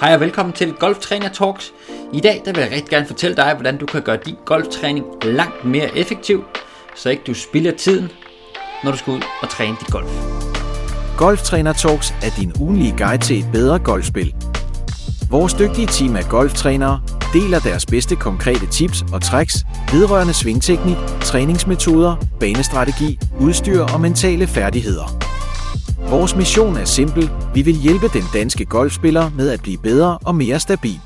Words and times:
Hej 0.00 0.14
og 0.14 0.20
velkommen 0.20 0.52
til 0.52 0.72
Golftræner 0.72 1.28
Talks. 1.28 1.72
I 2.12 2.20
dag 2.20 2.42
der 2.44 2.52
vil 2.52 2.60
jeg 2.60 2.70
rigtig 2.70 2.88
gerne 2.88 3.06
fortælle 3.06 3.36
dig, 3.36 3.54
hvordan 3.54 3.76
du 3.78 3.86
kan 3.86 4.02
gøre 4.02 4.18
din 4.26 4.34
golftræning 4.44 5.06
langt 5.22 5.64
mere 5.64 5.96
effektiv, 5.98 6.44
så 6.96 7.10
ikke 7.10 7.22
du 7.26 7.34
spilder 7.34 7.70
tiden, 7.70 8.10
når 8.84 8.90
du 8.90 8.96
skal 8.96 9.12
ud 9.12 9.20
og 9.42 9.48
træne 9.48 9.76
dit 9.80 9.88
golf. 9.88 10.08
Golftræner 11.16 11.72
Talks 11.72 12.14
er 12.22 12.30
din 12.38 12.52
ugenlige 12.60 12.94
guide 12.98 13.24
til 13.24 13.38
et 13.38 13.46
bedre 13.52 13.78
golfspil. 13.78 14.34
Vores 15.30 15.54
dygtige 15.54 15.86
team 15.86 16.16
af 16.16 16.24
golftrænere 16.24 17.00
deler 17.32 17.58
deres 17.58 17.86
bedste 17.86 18.16
konkrete 18.16 18.66
tips 18.66 19.04
og 19.12 19.22
tricks 19.22 19.54
vedrørende 19.92 20.34
svingteknik, 20.34 20.96
træningsmetoder, 21.20 22.16
banestrategi, 22.40 23.18
udstyr 23.40 23.82
og 23.82 24.00
mentale 24.00 24.46
færdigheder. 24.46 25.25
Vores 26.10 26.36
mission 26.36 26.76
er 26.76 26.84
simpel. 26.84 27.30
Vi 27.54 27.62
vil 27.62 27.74
hjælpe 27.74 28.08
den 28.08 28.22
danske 28.34 28.64
golfspiller 28.64 29.30
med 29.30 29.50
at 29.50 29.62
blive 29.62 29.78
bedre 29.78 30.18
og 30.26 30.34
mere 30.34 30.60
stabil. 30.60 31.00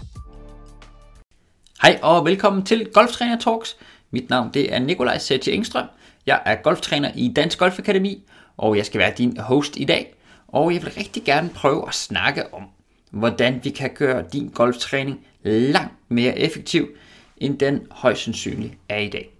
Hej 1.82 1.98
og 2.02 2.24
velkommen 2.24 2.64
til 2.64 2.88
Golftræner 2.92 3.38
Talks. 3.38 3.76
Mit 4.10 4.30
navn 4.30 4.50
det 4.54 4.74
er 4.74 4.78
Nikolaj 4.78 5.18
Sætje 5.18 5.52
Engstrøm. 5.52 5.86
Jeg 6.26 6.42
er 6.46 6.54
golftræner 6.54 7.10
i 7.14 7.32
Dansk 7.36 7.58
Golf 7.58 7.78
Akademi, 7.78 8.24
og 8.56 8.76
jeg 8.76 8.86
skal 8.86 8.98
være 8.98 9.12
din 9.18 9.36
host 9.36 9.76
i 9.76 9.84
dag. 9.84 10.14
Og 10.48 10.74
jeg 10.74 10.82
vil 10.82 10.92
rigtig 10.96 11.24
gerne 11.24 11.50
prøve 11.54 11.88
at 11.88 11.94
snakke 11.94 12.54
om, 12.54 12.62
hvordan 13.10 13.60
vi 13.62 13.70
kan 13.70 13.90
gøre 13.94 14.24
din 14.32 14.48
golftræning 14.48 15.18
langt 15.42 15.94
mere 16.08 16.38
effektiv, 16.38 16.88
end 17.36 17.58
den 17.58 17.80
højst 17.90 18.24
sandsynligt 18.24 18.74
er 18.88 18.98
i 18.98 19.08
dag. 19.08 19.30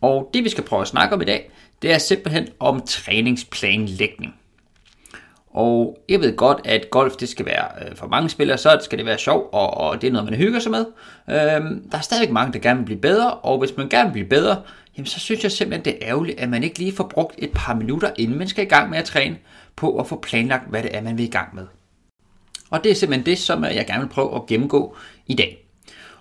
Og 0.00 0.30
det 0.34 0.44
vi 0.44 0.48
skal 0.48 0.64
prøve 0.64 0.82
at 0.82 0.88
snakke 0.88 1.14
om 1.14 1.22
i 1.22 1.24
dag, 1.24 1.50
det 1.82 1.92
er 1.92 1.98
simpelthen 1.98 2.48
om 2.60 2.80
træningsplanlægning. 2.86 4.34
Og 5.56 5.98
jeg 6.08 6.20
ved 6.20 6.36
godt, 6.36 6.60
at 6.64 6.90
golf 6.90 7.16
det 7.16 7.28
skal 7.28 7.46
være 7.46 7.64
øh, 7.80 7.96
for 7.96 8.06
mange 8.06 8.28
spillere, 8.28 8.58
så 8.58 8.78
skal 8.80 8.98
det 8.98 9.06
være 9.06 9.18
sjov, 9.18 9.48
og, 9.52 9.74
og 9.76 10.00
det 10.02 10.08
er 10.08 10.12
noget, 10.12 10.30
man 10.30 10.38
hygger 10.38 10.60
sig 10.60 10.70
med. 10.70 10.84
Øhm, 11.28 11.90
der 11.90 11.98
er 11.98 12.02
stadig 12.02 12.32
mange, 12.32 12.52
der 12.52 12.58
gerne 12.58 12.78
vil 12.78 12.84
blive 12.84 13.00
bedre, 13.00 13.34
og 13.34 13.58
hvis 13.58 13.76
man 13.76 13.88
gerne 13.88 14.08
vil 14.08 14.12
blive 14.12 14.28
bedre, 14.28 14.62
jamen 14.96 15.06
så 15.06 15.20
synes 15.20 15.42
jeg 15.42 15.52
simpelthen, 15.52 15.84
det 15.84 15.92
er 15.92 16.08
ærgerligt, 16.08 16.40
at 16.40 16.48
man 16.48 16.62
ikke 16.62 16.78
lige 16.78 16.92
får 16.92 17.04
brugt 17.04 17.34
et 17.38 17.50
par 17.54 17.74
minutter, 17.74 18.10
inden 18.18 18.38
man 18.38 18.48
skal 18.48 18.64
i 18.64 18.68
gang 18.68 18.90
med 18.90 18.98
at 18.98 19.04
træne, 19.04 19.36
på 19.76 19.98
at 19.98 20.06
få 20.06 20.20
planlagt, 20.20 20.70
hvad 20.70 20.82
det 20.82 20.96
er, 20.96 21.02
man 21.02 21.18
vil 21.18 21.24
i 21.24 21.30
gang 21.30 21.54
med. 21.54 21.66
Og 22.70 22.84
det 22.84 22.90
er 22.90 22.94
simpelthen 22.94 23.26
det, 23.26 23.38
som 23.38 23.64
jeg 23.64 23.86
gerne 23.86 24.02
vil 24.02 24.08
prøve 24.08 24.34
at 24.34 24.46
gennemgå 24.46 24.96
i 25.26 25.34
dag. 25.34 25.66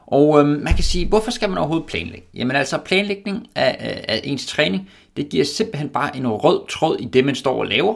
Og 0.07 0.39
øhm, 0.39 0.49
man 0.49 0.73
kan 0.73 0.83
sige, 0.83 1.07
hvorfor 1.07 1.31
skal 1.31 1.49
man 1.49 1.57
overhovedet 1.57 1.87
planlægge? 1.87 2.27
Jamen 2.33 2.55
altså 2.55 2.77
planlægning 2.77 3.47
af, 3.55 4.03
af 4.07 4.21
ens 4.23 4.45
træning, 4.45 4.89
det 5.17 5.29
giver 5.29 5.45
simpelthen 5.45 5.89
bare 5.89 6.17
en 6.17 6.27
rød 6.27 6.67
tråd 6.69 6.97
i 6.99 7.05
det, 7.05 7.25
man 7.25 7.35
står 7.35 7.59
og 7.59 7.65
laver 7.65 7.95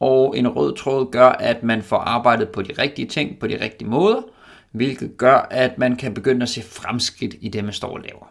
og 0.00 0.38
en 0.38 0.48
rød 0.48 0.76
tråd 0.76 1.10
gør, 1.10 1.28
at 1.28 1.62
man 1.62 1.82
får 1.82 1.96
arbejdet 1.96 2.48
på 2.48 2.62
de 2.62 2.72
rigtige 2.78 3.08
ting 3.08 3.38
på 3.38 3.46
de 3.46 3.64
rigtige 3.64 3.88
måder, 3.88 4.22
hvilket 4.70 5.16
gør, 5.16 5.46
at 5.50 5.78
man 5.78 5.96
kan 5.96 6.14
begynde 6.14 6.42
at 6.42 6.48
se 6.48 6.62
fremskridt 6.62 7.34
i 7.40 7.48
det, 7.48 7.64
man 7.64 7.72
står 7.72 7.88
og 7.88 8.00
laver. 8.00 8.30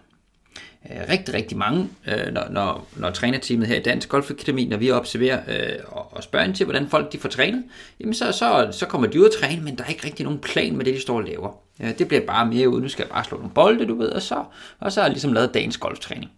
Øh, 0.92 1.10
rigtig, 1.10 1.34
rigtig 1.34 1.58
mange, 1.58 1.90
øh, 2.08 2.34
når, 2.34 2.48
når, 2.50 2.88
når 2.96 3.12
trænerteamet 3.12 3.68
her 3.68 3.76
i 3.76 3.82
Dansk 3.82 4.10
Golf 4.10 4.32
Akademi, 4.32 4.66
når 4.66 4.78
vi 4.78 4.92
observerer 4.92 5.40
øh, 5.48 5.80
og 5.86 6.24
spørger 6.24 6.46
ind 6.46 6.56
til, 6.56 6.66
hvordan 6.66 6.90
folk 6.90 7.14
de 7.14 7.18
får 7.20 7.30
trænet, 7.30 7.64
jamen 8.00 8.14
så, 8.14 8.32
så, 8.32 8.68
så 8.72 8.86
kommer 8.86 9.08
de 9.08 9.20
ud 9.20 9.26
at 9.26 9.32
træne, 9.42 9.62
men 9.62 9.78
der 9.78 9.84
er 9.84 9.88
ikke 9.88 10.06
rigtig 10.06 10.24
nogen 10.24 10.40
plan 10.40 10.76
med 10.76 10.86
det, 10.86 10.94
de 10.94 11.02
står 11.02 11.16
og 11.16 11.24
laver. 11.24 11.52
Øh, 11.82 11.98
det 11.98 12.08
bliver 12.08 12.26
bare 12.26 12.46
mere 12.46 12.70
ud, 12.70 12.82
nu 12.82 12.90
skal 12.90 13.04
jeg 13.04 13.12
bare 13.12 13.24
slå 13.24 13.38
nogle 13.38 13.54
bolde, 13.54 13.86
du 13.86 13.96
ved, 13.96 14.10
og 14.10 14.22
så, 14.22 14.44
og 14.80 14.92
så 14.92 15.02
er 15.02 15.06
jeg 15.06 15.12
ligesom 15.12 15.34
lavet 15.34 15.54
dagens 15.54 15.78
golftræning. 15.78 16.32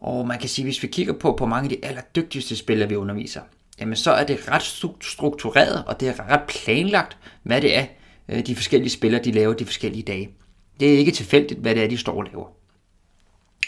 Og 0.00 0.26
man 0.26 0.38
kan 0.38 0.48
sige, 0.48 0.64
hvis 0.64 0.82
vi 0.82 0.88
kigger 0.88 1.12
på, 1.12 1.32
på 1.32 1.46
mange 1.46 1.70
af 1.70 1.76
de 1.76 1.88
allerdygtigste 1.88 2.56
spillere, 2.56 2.88
vi 2.88 2.96
underviser, 2.96 3.40
jamen 3.80 3.96
så 3.96 4.10
er 4.10 4.24
det 4.24 4.48
ret 4.50 4.62
struktureret, 5.00 5.84
og 5.86 6.00
det 6.00 6.08
er 6.08 6.30
ret 6.30 6.42
planlagt, 6.48 7.16
hvad 7.42 7.60
det 7.60 7.76
er, 7.76 7.86
øh, 8.28 8.46
de 8.46 8.56
forskellige 8.56 8.90
spillere 8.90 9.22
de 9.24 9.32
laver 9.32 9.54
de 9.54 9.64
forskellige 9.64 10.02
dage. 10.02 10.30
Det 10.80 10.94
er 10.94 10.98
ikke 10.98 11.12
tilfældigt, 11.12 11.60
hvad 11.60 11.74
det 11.74 11.84
er, 11.84 11.88
de 11.88 11.98
står 11.98 12.16
og 12.16 12.24
laver. 12.24 12.46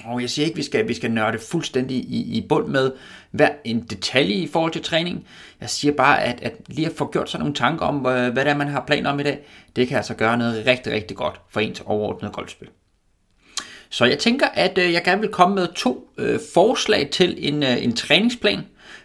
Og 0.05 0.21
jeg 0.21 0.31
siger 0.31 0.47
ikke, 0.47 0.55
at 0.55 0.59
vi 0.59 0.63
skal, 0.63 0.89
vi 0.89 0.95
skal 0.95 1.11
nørde 1.11 1.39
fuldstændig 1.39 1.97
i, 1.97 2.39
i 2.39 2.47
bund 2.49 2.69
med 2.69 2.93
hver 3.31 3.51
en 3.65 3.81
detalje 3.81 4.35
i 4.35 4.47
forhold 4.47 4.73
til 4.73 4.83
træning. 4.83 5.27
Jeg 5.61 5.71
siger 5.71 5.93
bare, 5.93 6.23
at, 6.23 6.39
at 6.43 6.53
lige 6.67 6.87
at 6.87 6.93
få 6.97 7.11
gjort 7.11 7.31
sig 7.31 7.41
nogle 7.41 7.55
tanker 7.55 7.87
om, 7.87 8.07
øh, 8.07 8.33
hvad 8.33 8.45
det 8.45 8.51
er, 8.51 8.57
man 8.57 8.69
har 8.69 8.85
planer 8.87 9.11
om 9.11 9.21
i 9.21 9.23
dag, 9.23 9.39
det 9.77 9.89
kan 9.89 9.97
altså 9.97 10.15
gøre 10.15 10.39
noget 10.39 10.67
rigtig, 10.67 10.93
rigtig 10.93 11.17
godt 11.17 11.41
for 11.49 11.61
ens 11.61 11.83
overordnede 11.87 12.33
golfspil. 12.33 12.69
Så 13.91 14.05
jeg 14.05 14.19
tænker, 14.19 14.47
at 14.47 14.79
øh, 14.79 14.93
jeg 14.93 15.05
gerne 15.05 15.21
vil 15.21 15.31
komme 15.31 15.55
med 15.55 15.69
to 15.75 16.11
øh, 16.19 16.41
forslag 16.55 17.11
til 17.11 17.49
en, 17.49 17.63
øh, 17.63 17.85
en 17.85 17.97
træningsplan, 17.97 18.61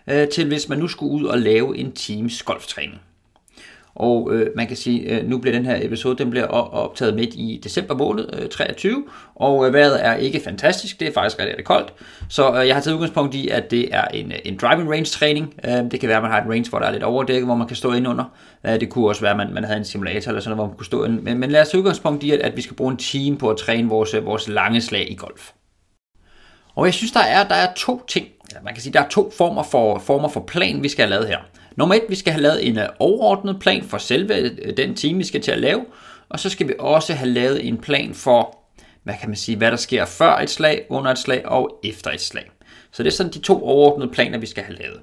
øh, 0.07 0.27
til 0.27 0.47
hvis 0.47 0.69
man 0.69 0.79
nu 0.79 0.87
skulle 0.87 1.11
ud 1.11 1.25
og 1.25 1.37
lave 1.37 1.77
en 1.77 1.91
teams 1.91 2.43
golftræning. 2.43 3.01
Og 3.95 4.33
øh, 4.33 4.49
man 4.55 4.67
kan 4.67 4.77
sige, 4.77 5.01
øh, 5.01 5.29
nu 5.29 5.37
bliver 5.37 5.55
den 5.55 5.65
her 5.65 5.79
episode, 5.81 6.17
den 6.17 6.29
bliver 6.29 6.45
optaget 6.45 7.15
midt 7.15 7.29
i 7.33 7.61
december 7.63 7.95
måned 7.95 8.29
øh, 8.33 8.49
23, 8.49 9.03
og 9.35 9.67
øh, 9.67 9.73
vejret 9.73 10.05
er 10.05 10.15
ikke 10.15 10.39
fantastisk, 10.39 10.99
det 10.99 11.07
er 11.07 11.11
faktisk 11.13 11.39
rigtig, 11.39 11.51
rigtig 11.51 11.65
koldt. 11.65 11.93
Så 12.29 12.53
øh, 12.53 12.67
jeg 12.67 12.75
har 12.75 12.81
taget 12.81 12.95
udgangspunkt 12.95 13.35
i, 13.35 13.47
at 13.47 13.71
det 13.71 13.95
er 13.95 14.05
en, 14.05 14.31
øh, 14.31 14.37
en 14.45 14.57
driving 14.57 14.91
range 14.91 15.05
træning. 15.05 15.53
Øh, 15.65 15.91
det 15.91 15.99
kan 15.99 16.09
være, 16.09 16.17
at 16.17 16.23
man 16.23 16.31
har 16.31 16.41
et 16.41 16.49
range, 16.49 16.69
hvor 16.69 16.79
der 16.79 16.85
er 16.85 16.91
lidt 16.91 17.03
overdækket, 17.03 17.45
hvor 17.45 17.55
man 17.55 17.67
kan 17.67 17.75
stå 17.75 17.93
ind 17.93 18.07
under. 18.07 18.25
Øh, 18.65 18.79
det 18.79 18.89
kunne 18.89 19.07
også 19.07 19.21
være, 19.21 19.31
at 19.31 19.37
man, 19.37 19.53
man 19.53 19.63
havde 19.63 19.77
en 19.77 19.85
simulator 19.85 20.29
eller 20.29 20.41
sådan 20.41 20.57
noget, 20.57 20.67
hvor 20.67 20.67
man 20.67 20.77
kunne 20.77 20.85
stå 20.85 21.03
ind. 21.03 21.21
Men, 21.21 21.39
men 21.39 21.51
lad 21.51 21.61
os 21.61 21.69
tage 21.69 21.79
udgangspunkt 21.79 22.23
i, 22.23 22.31
at, 22.31 22.39
at 22.39 22.55
vi 22.55 22.61
skal 22.61 22.75
bruge 22.75 22.91
en 22.91 22.97
time 22.97 23.37
på 23.37 23.49
at 23.49 23.57
træne 23.57 23.89
vores, 23.89 24.13
øh, 24.13 24.25
vores 24.25 24.47
lange 24.47 24.81
slag 24.81 25.11
i 25.11 25.15
golf. 25.15 25.51
Og 26.75 26.85
jeg 26.85 26.93
synes, 26.93 27.11
der 27.11 27.19
er, 27.19 27.47
der 27.47 27.55
er 27.55 27.73
to 27.73 28.05
ting, 28.07 28.27
man 28.63 28.73
kan 28.73 28.83
sige, 28.83 28.93
der 28.93 29.01
er 29.01 29.09
to 29.09 29.31
former 29.37 29.63
for, 29.63 29.99
former 29.99 30.27
for 30.27 30.39
plan, 30.39 30.83
vi 30.83 30.89
skal 30.89 31.03
have 31.03 31.09
lavet 31.09 31.27
her. 31.27 31.39
Nummer 31.75 31.95
et, 31.95 32.03
vi 32.09 32.15
skal 32.15 32.33
have 32.33 32.41
lavet 32.41 32.67
en 32.67 32.77
øh, 32.77 32.85
overordnet 32.99 33.59
plan 33.59 33.83
for 33.83 33.97
selve 33.97 34.35
øh, 34.35 34.77
den 34.77 34.95
time, 34.95 35.17
vi 35.17 35.23
skal 35.23 35.41
til 35.41 35.51
at 35.51 35.59
lave, 35.59 35.85
og 36.29 36.39
så 36.39 36.49
skal 36.49 36.67
vi 36.67 36.73
også 36.79 37.13
have 37.13 37.29
lavet 37.29 37.67
en 37.67 37.77
plan 37.77 38.13
for, 38.13 38.57
hvad 39.03 39.13
kan 39.19 39.29
man 39.29 39.35
sige, 39.35 39.57
hvad 39.57 39.71
der 39.71 39.77
sker 39.77 40.05
før 40.05 40.37
et 40.37 40.49
slag, 40.49 40.85
under 40.89 41.11
et 41.11 41.17
slag 41.17 41.45
og 41.45 41.79
efter 41.83 42.11
et 42.11 42.21
slag. 42.21 42.51
Så 42.91 43.03
det 43.03 43.09
er 43.09 43.13
sådan 43.13 43.33
de 43.33 43.39
to 43.39 43.63
overordnede 43.65 44.11
planer, 44.11 44.37
vi 44.37 44.45
skal 44.45 44.63
have 44.63 44.77
lavet. 44.77 44.99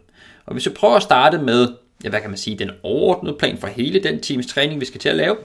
Og 0.47 0.53
hvis 0.53 0.67
vi 0.67 0.71
prøver 0.71 0.97
at 0.97 1.03
starte 1.03 1.39
med, 1.39 1.69
ja, 2.05 2.09
hvad 2.09 2.21
kan 2.21 2.31
man 2.31 2.39
sige, 2.39 2.59
den 2.59 2.71
overordnede 2.83 3.37
plan 3.39 3.59
for 3.59 3.67
hele 3.67 4.03
den 4.03 4.21
times 4.21 4.47
træning, 4.47 4.81
vi 4.81 4.85
skal 4.85 5.01
til 5.01 5.09
at 5.09 5.17
lave, 5.17 5.37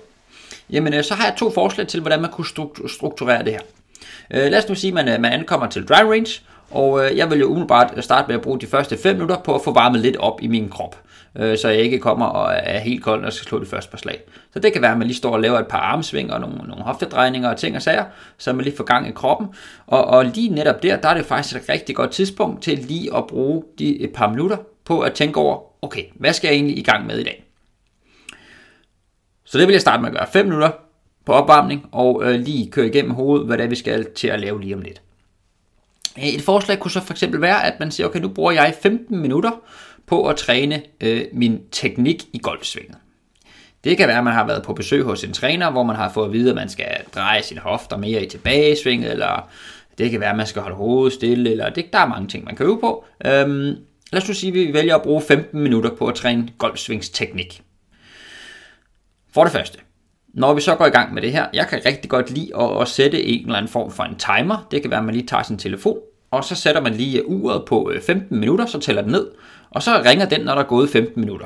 jamen 0.69 0.93
øh, 0.93 1.03
så 1.03 1.13
har 1.13 1.25
jeg 1.25 1.35
to 1.37 1.51
forslag 1.51 1.87
til, 1.87 2.01
hvordan 2.01 2.21
man 2.21 2.31
kunne 2.31 2.47
strukturere 2.87 3.43
det 3.43 3.51
her. 3.51 3.61
Øh, 4.33 4.51
lad 4.51 4.57
os 4.57 4.69
nu 4.69 4.75
sige, 4.75 4.89
at 4.89 4.93
man, 4.93 5.07
øh, 5.07 5.21
man 5.21 5.33
ankommer 5.33 5.67
til 5.67 5.87
dry 5.87 6.01
range, 6.01 6.41
og 6.71 7.05
øh, 7.05 7.17
jeg 7.17 7.29
vil 7.29 7.39
jo 7.39 7.45
umiddelbart 7.45 7.93
øh, 7.95 8.03
starte 8.03 8.27
med 8.27 8.35
at 8.35 8.41
bruge 8.41 8.59
de 8.59 8.67
første 8.67 8.97
5 8.97 9.15
minutter 9.15 9.37
på 9.37 9.55
at 9.55 9.61
få 9.63 9.73
varmet 9.73 10.01
lidt 10.01 10.17
op 10.17 10.41
i 10.41 10.47
min 10.47 10.69
krop, 10.69 10.95
øh, 11.35 11.57
så 11.57 11.69
jeg 11.69 11.79
ikke 11.79 11.99
kommer 11.99 12.25
og 12.25 12.53
er 12.63 12.79
helt 12.79 13.03
kold, 13.03 13.19
når 13.19 13.27
jeg 13.27 13.33
skal 13.33 13.47
slå 13.47 13.59
det 13.59 13.67
første 13.67 13.91
par 13.91 13.97
slag. 13.97 14.21
Så 14.53 14.59
det 14.59 14.73
kan 14.73 14.81
være, 14.81 14.91
at 14.91 14.97
man 14.97 15.07
lige 15.07 15.17
står 15.17 15.33
og 15.33 15.39
laver 15.39 15.59
et 15.59 15.67
par 15.67 15.79
armsving 15.79 16.33
og 16.33 16.39
nogle, 16.39 16.57
nogle 16.57 16.83
hoftedrejninger 16.83 17.49
og 17.49 17.57
ting 17.57 17.75
og 17.75 17.81
sager, 17.81 18.05
så 18.37 18.53
man 18.53 18.63
lige 18.65 18.77
får 18.77 18.83
gang 18.83 19.07
i 19.07 19.11
kroppen. 19.11 19.47
Og, 19.87 20.05
og 20.05 20.25
lige 20.25 20.49
netop 20.49 20.83
der, 20.83 20.95
der 20.95 21.09
er 21.09 21.13
det 21.13 21.25
faktisk 21.25 21.55
et 21.55 21.69
rigtig 21.69 21.95
godt 21.95 22.11
tidspunkt 22.11 22.63
til 22.63 22.77
lige 22.77 23.15
at 23.15 23.27
bruge 23.27 23.63
de 23.79 24.01
et 24.01 24.13
par 24.13 24.29
minutter 24.29 24.57
på 24.85 24.99
at 24.99 25.13
tænke 25.13 25.39
over, 25.39 25.59
okay, 25.81 26.03
hvad 26.15 26.33
skal 26.33 26.47
jeg 26.47 26.55
egentlig 26.55 26.77
i 26.77 26.83
gang 26.83 27.05
med 27.05 27.17
i 27.17 27.23
dag? 27.23 27.43
Så 29.45 29.57
det 29.57 29.67
vil 29.67 29.73
jeg 29.73 29.81
starte 29.81 30.01
med 30.01 30.09
at 30.09 30.15
gøre 30.15 30.27
5 30.33 30.45
minutter 30.45 30.69
på 31.27 31.33
opvarmning, 31.33 31.85
og 31.91 32.21
øh, 32.23 32.39
lige 32.39 32.71
køre 32.71 32.87
igennem 32.87 33.11
hovedet, 33.11 33.47
hvad 33.47 33.57
det 33.57 33.63
er, 33.63 33.69
vi 33.69 33.75
skal 33.75 34.07
til 34.15 34.27
at 34.27 34.39
lave 34.39 34.61
lige 34.61 34.75
om 34.75 34.81
lidt. 34.81 35.01
Øh, 36.17 36.23
et 36.23 36.41
forslag 36.41 36.79
kunne 36.79 36.91
så 36.91 37.01
for 37.01 37.13
eksempel 37.13 37.41
være, 37.41 37.65
at 37.65 37.79
man 37.79 37.91
siger, 37.91 38.07
okay, 38.07 38.19
nu 38.19 38.27
bruger 38.27 38.51
jeg 38.51 38.75
15 38.81 39.19
minutter 39.19 39.51
på 40.05 40.27
at 40.27 40.35
træne 40.35 40.81
øh, 41.01 41.25
min 41.33 41.61
teknik 41.71 42.23
i 42.33 42.39
golfsvinget. 42.43 42.97
Det 43.83 43.97
kan 43.97 44.07
være, 44.07 44.17
at 44.17 44.23
man 44.23 44.33
har 44.33 44.47
været 44.47 44.63
på 44.63 44.73
besøg 44.73 45.03
hos 45.03 45.23
en 45.23 45.33
træner, 45.33 45.71
hvor 45.71 45.83
man 45.83 45.95
har 45.95 46.11
fået 46.11 46.25
at 46.25 46.33
vide, 46.33 46.49
at 46.49 46.55
man 46.55 46.69
skal 46.69 46.97
dreje 47.15 47.43
sine 47.43 47.59
hofter 47.59 47.97
mere 47.97 48.23
i 48.23 48.29
tilbagesvinget, 48.29 49.11
eller 49.11 49.49
det 49.97 50.11
kan 50.11 50.19
være, 50.19 50.29
at 50.29 50.37
man 50.37 50.47
skal 50.47 50.61
holde 50.61 50.77
hovedet 50.77 51.13
stille, 51.13 51.51
eller 51.51 51.69
det, 51.69 51.93
der 51.93 51.99
er 51.99 52.07
mange 52.07 52.27
ting, 52.27 52.45
man 52.45 52.55
kan 52.55 52.65
øve 52.65 52.79
på. 52.79 53.05
Øhm, 53.25 53.75
lad 54.11 54.21
os 54.21 54.27
nu 54.27 54.33
sige, 54.33 54.49
at 54.49 54.67
vi 54.67 54.73
vælger 54.73 54.95
at 54.95 55.01
bruge 55.01 55.21
15 55.21 55.61
minutter 55.61 55.95
på 55.95 56.07
at 56.07 56.15
træne 56.15 56.49
golfsvingsteknik. 56.57 57.61
For 59.33 59.43
det 59.43 59.51
første, 59.51 59.79
når 60.37 60.53
vi 60.53 60.61
så 60.61 60.75
går 60.75 60.85
i 60.85 60.89
gang 60.89 61.13
med 61.13 61.21
det 61.21 61.31
her, 61.31 61.45
jeg 61.53 61.67
kan 61.67 61.81
rigtig 61.85 62.09
godt 62.09 62.29
lide 62.29 62.49
at, 62.59 62.81
at 62.81 62.87
sætte 62.87 63.23
en 63.23 63.45
eller 63.45 63.55
anden 63.55 63.71
form 63.71 63.91
for 63.91 64.03
en 64.03 64.15
timer. 64.15 64.67
Det 64.71 64.81
kan 64.81 64.91
være, 64.91 64.99
at 64.99 65.05
man 65.05 65.15
lige 65.15 65.27
tager 65.27 65.43
sin 65.43 65.57
telefon, 65.57 65.97
og 66.31 66.43
så 66.43 66.55
sætter 66.55 66.81
man 66.81 66.93
lige 66.93 67.19
øh, 67.19 67.25
uret 67.27 67.65
på 67.65 67.91
øh, 67.93 68.01
15 68.01 68.39
minutter, 68.39 68.65
så 68.65 68.79
tæller 68.79 69.01
den 69.01 69.11
ned, 69.11 69.27
og 69.69 69.83
så 69.83 70.01
ringer 70.05 70.25
den, 70.25 70.41
når 70.41 70.53
der 70.53 70.61
er 70.61 70.67
gået 70.67 70.89
15 70.89 71.21
minutter. 71.21 71.45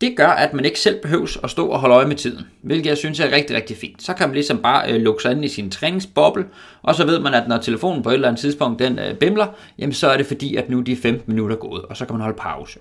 Det 0.00 0.16
gør, 0.16 0.28
at 0.28 0.54
man 0.54 0.64
ikke 0.64 0.80
selv 0.80 1.02
behøves 1.02 1.38
at 1.44 1.50
stå 1.50 1.66
og 1.66 1.80
holde 1.80 1.94
øje 1.94 2.06
med 2.06 2.16
tiden, 2.16 2.46
hvilket 2.62 2.86
jeg 2.86 2.98
synes 2.98 3.20
er 3.20 3.32
rigtig, 3.32 3.56
rigtig 3.56 3.76
fint. 3.76 4.02
Så 4.02 4.14
kan 4.14 4.28
man 4.28 4.34
ligesom 4.34 4.58
bare 4.58 4.92
øh, 4.92 5.00
lukke 5.00 5.22
sig 5.22 5.32
ind 5.32 5.44
i 5.44 5.48
sin 5.48 5.70
træningsboble, 5.70 6.44
og 6.82 6.94
så 6.94 7.06
ved 7.06 7.18
man, 7.20 7.34
at 7.34 7.48
når 7.48 7.58
telefonen 7.58 8.02
på 8.02 8.08
et 8.10 8.14
eller 8.14 8.28
andet 8.28 8.40
tidspunkt 8.40 8.78
den 8.78 8.98
øh, 8.98 9.14
bimler, 9.14 9.46
jamen 9.78 9.92
så 9.92 10.08
er 10.08 10.16
det 10.16 10.26
fordi, 10.26 10.56
at 10.56 10.70
nu 10.70 10.78
er 10.78 10.84
de 10.84 10.96
15 10.96 11.34
minutter 11.34 11.56
gået, 11.56 11.82
og 11.82 11.96
så 11.96 12.04
kan 12.04 12.14
man 12.14 12.22
holde 12.22 12.38
pause. 12.38 12.78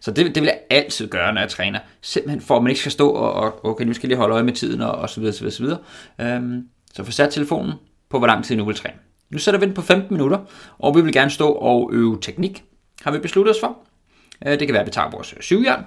Så 0.00 0.10
det, 0.10 0.34
det 0.34 0.42
vil 0.42 0.44
jeg 0.44 0.58
altid 0.70 1.08
gøre, 1.08 1.32
når 1.32 1.40
jeg 1.40 1.50
træner. 1.50 1.78
Simpelthen 2.00 2.40
for, 2.40 2.56
at 2.56 2.62
man 2.62 2.70
ikke 2.70 2.80
skal 2.80 2.92
stå 2.92 3.10
og, 3.10 3.32
og 3.32 3.66
okay, 3.66 3.84
nu 3.84 3.92
skal 3.92 4.06
jeg 4.06 4.08
lige 4.08 4.18
holde 4.18 4.34
øje 4.34 4.42
med 4.42 4.52
tiden 4.52 4.80
og, 4.80 4.92
og 4.92 5.10
så 5.10 5.20
videre, 5.20 5.34
så 5.34 5.40
videre, 5.40 5.54
så 5.54 5.62
videre. 5.62 5.78
Øhm, 6.20 6.68
så 6.94 7.04
få 7.04 7.10
sat 7.12 7.30
telefonen 7.30 7.72
på, 8.08 8.18
hvor 8.18 8.26
lang 8.26 8.44
tid 8.44 8.56
nu 8.56 8.64
vil 8.64 8.74
træne. 8.76 8.96
Nu 9.30 9.38
sætter 9.38 9.60
vi 9.60 9.66
den 9.66 9.74
på 9.74 9.82
15 9.82 10.14
minutter, 10.14 10.38
og 10.78 10.96
vi 10.96 11.00
vil 11.00 11.12
gerne 11.12 11.30
stå 11.30 11.52
og 11.52 11.90
øve 11.92 12.18
teknik. 12.22 12.64
Har 13.02 13.10
vi 13.10 13.18
besluttet 13.18 13.54
os 13.54 13.60
for? 13.60 13.78
Øh, 14.46 14.58
det 14.58 14.68
kan 14.68 14.72
være, 14.72 14.80
at 14.80 14.86
vi 14.86 14.92
tager 14.92 15.10
vores 15.10 15.34
syvjern. 15.40 15.84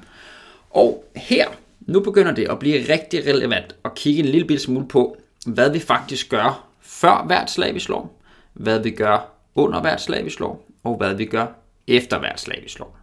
Og 0.69 1.03
her, 1.15 1.47
nu 1.79 1.99
begynder 1.99 2.31
det 2.31 2.47
at 2.49 2.59
blive 2.59 2.93
rigtig 2.93 3.27
relevant 3.27 3.75
at 3.85 3.95
kigge 3.95 4.19
en 4.19 4.25
lille 4.25 4.59
smule 4.59 4.87
på, 4.87 5.17
hvad 5.45 5.71
vi 5.71 5.79
faktisk 5.79 6.29
gør 6.29 6.67
før 6.81 7.23
hvert 7.27 7.51
slag, 7.51 7.73
vi 7.73 7.79
slår, 7.79 8.21
hvad 8.53 8.79
vi 8.79 8.91
gør 8.91 9.33
under 9.55 9.81
hvert 9.81 10.01
slag, 10.01 10.25
vi 10.25 10.29
slår, 10.29 10.67
og 10.83 10.97
hvad 10.97 11.13
vi 11.13 11.25
gør 11.25 11.45
efter 11.87 12.19
hvert 12.19 12.39
slag, 12.39 12.59
vi 12.63 12.69
slår. 12.69 12.97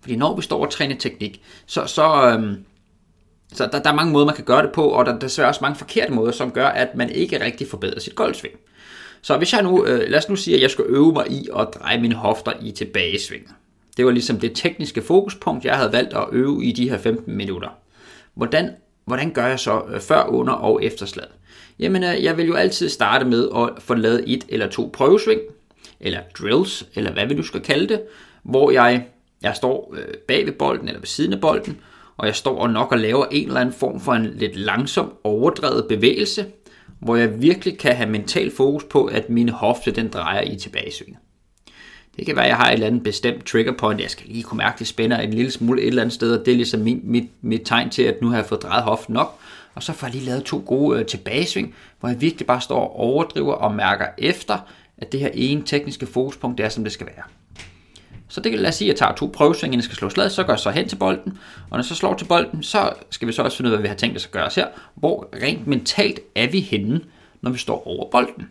Fordi 0.00 0.16
når 0.16 0.36
vi 0.36 0.42
står 0.42 0.64
og 0.64 0.70
træner 0.70 0.96
teknik, 0.96 1.42
så, 1.66 1.86
så, 1.86 2.30
øhm, 2.30 2.64
så 3.52 3.68
der, 3.72 3.82
der 3.82 3.90
er 3.90 3.94
mange 3.94 4.12
måder, 4.12 4.26
man 4.26 4.34
kan 4.34 4.44
gøre 4.44 4.62
det 4.62 4.72
på, 4.72 4.88
og 4.88 5.06
der 5.06 5.14
er 5.14 5.18
desværre 5.18 5.48
også 5.48 5.60
mange 5.62 5.76
forkerte 5.78 6.12
måder, 6.12 6.32
som 6.32 6.50
gør, 6.50 6.66
at 6.66 6.94
man 6.94 7.10
ikke 7.10 7.44
rigtig 7.44 7.68
forbedrer 7.68 8.00
sit 8.00 8.14
golfsving. 8.14 8.54
Så 9.22 9.36
hvis 9.36 9.52
jeg 9.52 9.62
nu, 9.62 9.84
øh, 9.84 10.10
lad 10.10 10.18
os 10.18 10.28
nu 10.28 10.36
sige, 10.36 10.56
at 10.56 10.62
jeg 10.62 10.70
skal 10.70 10.84
øve 10.88 11.12
mig 11.12 11.30
i 11.30 11.48
at 11.58 11.68
dreje 11.74 12.00
mine 12.00 12.14
hofter 12.14 12.52
i 12.62 12.70
tilbagesving. 12.70 13.54
Det 13.96 14.04
var 14.04 14.10
ligesom 14.10 14.40
det 14.40 14.52
tekniske 14.54 15.02
fokuspunkt, 15.02 15.64
jeg 15.64 15.76
havde 15.76 15.92
valgt 15.92 16.14
at 16.14 16.24
øve 16.32 16.64
i 16.64 16.72
de 16.72 16.90
her 16.90 16.98
15 16.98 17.36
minutter. 17.36 17.68
Hvordan, 18.34 18.70
hvordan 19.04 19.32
gør 19.32 19.46
jeg 19.46 19.60
så 19.60 19.82
øh, 19.88 20.00
før, 20.00 20.24
under 20.24 20.52
og 20.52 20.84
efter 20.84 21.06
slaget? 21.06 21.32
Jamen, 21.78 22.04
øh, 22.04 22.24
jeg 22.24 22.36
vil 22.36 22.46
jo 22.46 22.54
altid 22.54 22.88
starte 22.88 23.24
med 23.24 23.48
at 23.56 23.82
få 23.82 23.94
lavet 23.94 24.24
et 24.26 24.44
eller 24.48 24.68
to 24.68 24.90
prøvesving, 24.92 25.40
eller 26.00 26.20
drills, 26.38 26.86
eller 26.94 27.12
hvad 27.12 27.26
vi 27.26 27.34
nu 27.34 27.42
skal 27.42 27.60
kalde 27.60 27.88
det, 27.88 28.02
hvor 28.42 28.70
jeg, 28.70 29.06
jeg 29.42 29.56
står 29.56 29.94
øh, 29.96 30.14
bag 30.28 30.46
ved 30.46 30.52
bolden 30.52 30.88
eller 30.88 31.00
ved 31.00 31.06
siden 31.06 31.32
af 31.32 31.40
bolden, 31.40 31.80
og 32.16 32.26
jeg 32.26 32.36
står 32.36 32.58
og 32.58 32.70
nok 32.70 32.92
og 32.92 32.98
laver 32.98 33.26
en 33.30 33.46
eller 33.46 33.60
anden 33.60 33.74
form 33.74 34.00
for 34.00 34.12
en 34.12 34.26
lidt 34.26 34.56
langsom 34.56 35.12
overdrevet 35.24 35.86
bevægelse, 35.88 36.46
hvor 36.98 37.16
jeg 37.16 37.42
virkelig 37.42 37.78
kan 37.78 37.96
have 37.96 38.10
mental 38.10 38.50
fokus 38.50 38.84
på, 38.84 39.04
at 39.04 39.30
min 39.30 39.48
hofte 39.48 39.90
den 39.90 40.08
drejer 40.08 40.40
i 40.40 40.56
tilbagesvinget. 40.56 41.18
Det 42.16 42.26
kan 42.26 42.36
være, 42.36 42.44
at 42.44 42.48
jeg 42.48 42.56
har 42.56 42.68
et 42.68 42.72
eller 42.72 42.86
andet 42.86 43.02
bestemt 43.02 43.46
trigger 43.46 43.72
point. 43.72 44.00
Jeg 44.00 44.10
skal 44.10 44.26
lige 44.28 44.42
kunne 44.42 44.58
mærke, 44.58 44.74
at 44.74 44.78
det 44.78 44.86
spænder 44.86 45.18
en 45.18 45.34
lille 45.34 45.50
smule 45.50 45.82
et 45.82 45.88
eller 45.88 46.02
andet 46.02 46.14
sted, 46.14 46.38
og 46.38 46.46
det 46.46 46.52
er 46.52 46.56
ligesom 46.56 46.80
min, 46.80 47.00
mit, 47.04 47.30
mit 47.42 47.62
tegn 47.64 47.90
til, 47.90 48.02
at 48.02 48.22
nu 48.22 48.28
har 48.28 48.36
jeg 48.36 48.46
fået 48.46 48.62
drejet 48.62 48.82
hoften 48.82 49.14
nok. 49.14 49.38
Og 49.74 49.82
så 49.82 49.92
får 49.92 50.06
jeg 50.06 50.14
lige 50.14 50.26
lavet 50.26 50.44
to 50.44 50.62
gode 50.66 50.98
øh, 50.98 51.06
tilbagesving, 51.06 51.74
hvor 52.00 52.08
jeg 52.08 52.20
virkelig 52.20 52.46
bare 52.46 52.60
står 52.60 52.80
og 52.80 52.96
overdriver 52.96 53.54
og 53.54 53.74
mærker 53.74 54.06
efter, 54.18 54.58
at 54.98 55.12
det 55.12 55.20
her 55.20 55.30
ene 55.34 55.62
tekniske 55.66 56.06
fokuspunkt, 56.06 56.58
det 56.58 56.64
er, 56.64 56.68
som 56.68 56.84
det 56.84 56.92
skal 56.92 57.06
være. 57.06 57.24
Så 58.30 58.40
det 58.40 58.52
kan 58.52 58.60
lad 58.60 58.68
os 58.68 58.74
sige, 58.74 58.88
at 58.88 58.92
jeg 58.92 58.98
tager 58.98 59.14
to 59.14 59.30
prøvesving, 59.34 59.74
inden 59.74 59.80
jeg 59.80 59.84
skal 59.84 59.96
slå 59.96 60.10
slaget, 60.10 60.32
så 60.32 60.42
går 60.44 60.52
jeg 60.52 60.60
så 60.60 60.70
hen 60.70 60.88
til 60.88 60.96
bolden, 60.96 61.38
og 61.64 61.70
når 61.70 61.78
jeg 61.78 61.84
så 61.84 61.94
slår 61.94 62.14
til 62.14 62.24
bolden, 62.24 62.62
så 62.62 62.92
skal 63.10 63.28
vi 63.28 63.32
så 63.32 63.42
også 63.42 63.56
finde 63.56 63.68
ud 63.68 63.72
af, 63.72 63.78
hvad 63.78 63.82
vi 63.82 63.88
har 63.88 63.96
tænkt 63.96 64.16
os 64.16 64.24
at 64.24 64.30
gøre 64.30 64.46
os 64.46 64.54
her. 64.54 64.66
Hvor 64.94 65.28
rent 65.42 65.66
mentalt 65.66 66.20
er 66.34 66.50
vi 66.50 66.60
henne, 66.60 67.00
når 67.40 67.50
vi 67.50 67.58
står 67.58 67.86
over 67.86 68.10
bolden. 68.10 68.48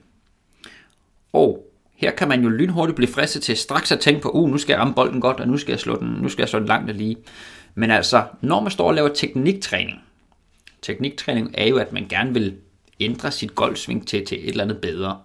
Og 1.33 1.65
her 1.95 2.11
kan 2.11 2.27
man 2.27 2.43
jo 2.43 2.49
lynhurtigt 2.49 2.95
blive 2.95 3.11
fristet 3.11 3.41
til 3.41 3.57
straks 3.57 3.91
at 3.91 3.99
tænke 3.99 4.21
på, 4.21 4.29
uh, 4.29 4.49
nu 4.49 4.57
skal 4.57 4.73
jeg 4.73 4.79
ramme 4.79 4.93
bolden 4.93 5.21
godt, 5.21 5.39
og 5.39 5.47
nu 5.47 5.57
skal 5.57 5.71
jeg 5.71 5.79
slå 5.79 5.99
den, 5.99 6.07
nu 6.07 6.29
skal 6.29 6.41
jeg 6.41 6.49
slå 6.49 6.59
den 6.59 6.67
langt 6.67 6.89
og 6.89 6.95
lige. 6.95 7.17
Men 7.75 7.91
altså, 7.91 8.23
når 8.41 8.61
man 8.61 8.71
står 8.71 8.87
og 8.87 8.93
laver 8.93 9.09
tekniktræning, 9.09 9.99
tekniktræning 10.81 11.51
er 11.53 11.67
jo, 11.67 11.77
at 11.77 11.93
man 11.93 12.05
gerne 12.09 12.33
vil 12.33 12.55
ændre 12.99 13.31
sit 13.31 13.55
golfsving 13.55 14.07
til, 14.07 14.25
til 14.25 14.37
et 14.43 14.49
eller 14.49 14.63
andet 14.63 14.77
bedre. 14.77 15.19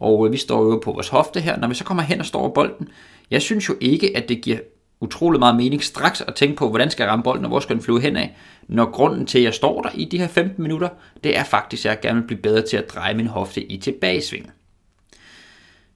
Og 0.00 0.26
øh, 0.26 0.32
vi 0.32 0.36
står 0.36 0.62
jo 0.64 0.80
på 0.84 0.92
vores 0.92 1.08
hofte 1.08 1.40
her. 1.40 1.56
Når 1.56 1.68
vi 1.68 1.74
så 1.74 1.84
kommer 1.84 2.02
hen 2.02 2.20
og 2.20 2.26
står 2.26 2.40
over 2.40 2.48
bolden, 2.48 2.88
jeg 3.30 3.42
synes 3.42 3.68
jo 3.68 3.74
ikke, 3.80 4.16
at 4.16 4.28
det 4.28 4.40
giver 4.40 4.58
utrolig 5.00 5.38
meget 5.38 5.56
mening 5.56 5.84
straks 5.84 6.20
at 6.20 6.34
tænke 6.34 6.56
på, 6.56 6.68
hvordan 6.68 6.90
skal 6.90 7.04
jeg 7.04 7.10
ramme 7.10 7.22
bolden, 7.22 7.44
og 7.44 7.48
hvor 7.48 7.60
skal 7.60 7.76
den 7.76 7.84
flyve 7.84 8.00
hen 8.00 8.16
af. 8.16 8.36
Når 8.68 8.90
grunden 8.90 9.26
til, 9.26 9.38
at 9.38 9.44
jeg 9.44 9.54
står 9.54 9.82
der 9.82 9.90
i 9.94 10.04
de 10.04 10.18
her 10.18 10.28
15 10.28 10.62
minutter, 10.62 10.88
det 11.24 11.36
er 11.36 11.44
faktisk, 11.44 11.86
at 11.86 11.90
jeg 11.90 12.00
gerne 12.00 12.20
vil 12.20 12.26
blive 12.26 12.40
bedre 12.40 12.62
til 12.62 12.76
at 12.76 12.94
dreje 12.94 13.14
min 13.14 13.26
hofte 13.26 13.72
i 13.72 13.76
tilbagesvinget. 13.76 14.50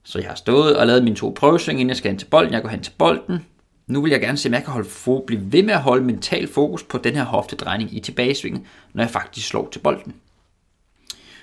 Så 0.05 0.19
jeg 0.19 0.28
har 0.28 0.34
stået 0.34 0.76
og 0.76 0.87
lavet 0.87 1.05
mine 1.05 1.16
to 1.16 1.32
prøvesving, 1.37 1.81
inden 1.81 1.88
jeg 1.88 1.96
skal 1.96 2.10
hen 2.10 2.19
til 2.19 2.26
bolden. 2.26 2.52
Jeg 2.52 2.62
går 2.62 2.69
hen 2.69 2.81
til 2.81 2.93
bolden. 2.98 3.38
Nu 3.87 4.02
vil 4.02 4.10
jeg 4.10 4.20
gerne 4.20 4.38
se, 4.38 4.48
om 4.48 4.55
jeg 4.55 4.64
kan 4.64 4.72
holde 4.72 4.88
fo- 4.88 5.25
blive 5.26 5.52
ved 5.52 5.62
med 5.62 5.75
at 5.75 5.81
holde 5.81 6.05
mental 6.05 6.48
fokus 6.48 6.82
på 6.82 6.98
den 6.98 7.16
her 7.16 7.25
hoftedrejning 7.25 7.96
i 7.96 8.00
tilbagesvinget, 8.00 8.62
når 8.93 9.02
jeg 9.02 9.10
faktisk 9.10 9.48
slår 9.48 9.69
til 9.72 9.78
bolden. 9.78 10.14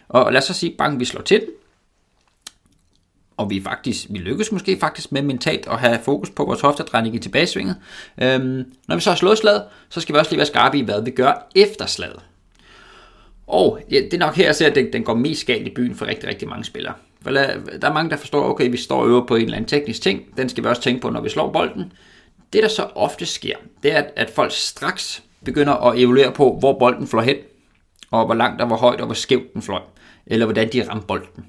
Og 0.09 0.31
lad 0.31 0.41
os 0.41 0.43
så 0.45 0.53
sige, 0.53 0.75
bang, 0.77 0.99
vi 0.99 1.05
slår 1.05 1.21
til 1.21 1.39
den. 1.39 1.47
Og 3.39 3.49
vi, 3.49 3.61
faktisk, 3.61 4.05
vi 4.09 4.17
lykkes 4.17 4.51
måske 4.51 4.77
faktisk 4.79 5.11
med 5.11 5.21
mentalt 5.21 5.67
at 5.67 5.79
have 5.79 5.99
fokus 6.03 6.29
på 6.29 6.45
vores 6.45 6.61
hoftedrejning 6.61 7.15
i 7.15 7.19
tilbagesvinget. 7.19 7.75
Øhm, 8.21 8.65
når 8.87 8.95
vi 8.95 9.01
så 9.01 9.09
har 9.09 9.17
slået 9.17 9.37
slaget, 9.37 9.63
så 9.89 10.01
skal 10.01 10.15
vi 10.15 10.19
også 10.19 10.31
lige 10.31 10.37
være 10.37 10.45
skarpe 10.45 10.77
i, 10.77 10.81
hvad 10.81 11.01
vi 11.01 11.11
gør 11.11 11.47
efter 11.55 11.85
slaget. 11.85 12.19
Og 13.47 13.79
ja, 13.91 13.95
det 13.95 14.13
er 14.13 14.17
nok 14.17 14.35
her, 14.35 14.45
jeg 14.45 14.55
ser, 14.55 14.67
at 14.67 14.75
den, 14.75 14.93
den 14.93 15.03
går 15.03 15.13
mest 15.13 15.45
galt 15.45 15.67
i 15.67 15.69
byen 15.69 15.95
for 15.95 16.05
rigtig, 16.05 16.29
rigtig 16.29 16.47
mange 16.47 16.65
spillere. 16.65 16.93
For 17.21 17.31
der 17.31 17.87
er 17.87 17.93
mange, 17.93 18.09
der 18.09 18.17
forstår, 18.17 18.49
okay, 18.49 18.71
vi 18.71 18.77
står 18.77 19.01
og 19.01 19.07
øver 19.07 19.25
på 19.25 19.35
en 19.35 19.43
eller 19.43 19.57
anden 19.57 19.69
teknisk 19.69 20.01
ting, 20.01 20.37
den 20.37 20.49
skal 20.49 20.63
vi 20.63 20.69
også 20.69 20.81
tænke 20.81 21.01
på, 21.01 21.09
når 21.09 21.21
vi 21.21 21.29
slår 21.29 21.51
bolden. 21.51 21.93
Det, 22.53 22.63
der 22.63 22.69
så 22.69 22.83
ofte 22.95 23.25
sker, 23.25 23.55
det 23.83 23.95
er, 23.95 24.03
at 24.15 24.29
folk 24.29 24.51
straks 24.51 25.23
begynder 25.45 25.73
at 25.73 25.99
evaluere 25.99 26.31
på, 26.31 26.57
hvor 26.59 26.79
bolden 26.79 27.07
flår 27.07 27.21
hen, 27.21 27.35
og 28.11 28.25
hvor 28.25 28.35
langt 28.35 28.61
og 28.61 28.67
hvor 28.67 28.77
højt 28.77 28.99
og 28.99 29.05
hvor 29.05 29.15
skævt 29.15 29.53
den 29.53 29.61
fløj, 29.61 29.81
eller 30.27 30.45
hvordan 30.45 30.73
de 30.73 30.89
rammer 30.89 31.03
bolden. 31.03 31.45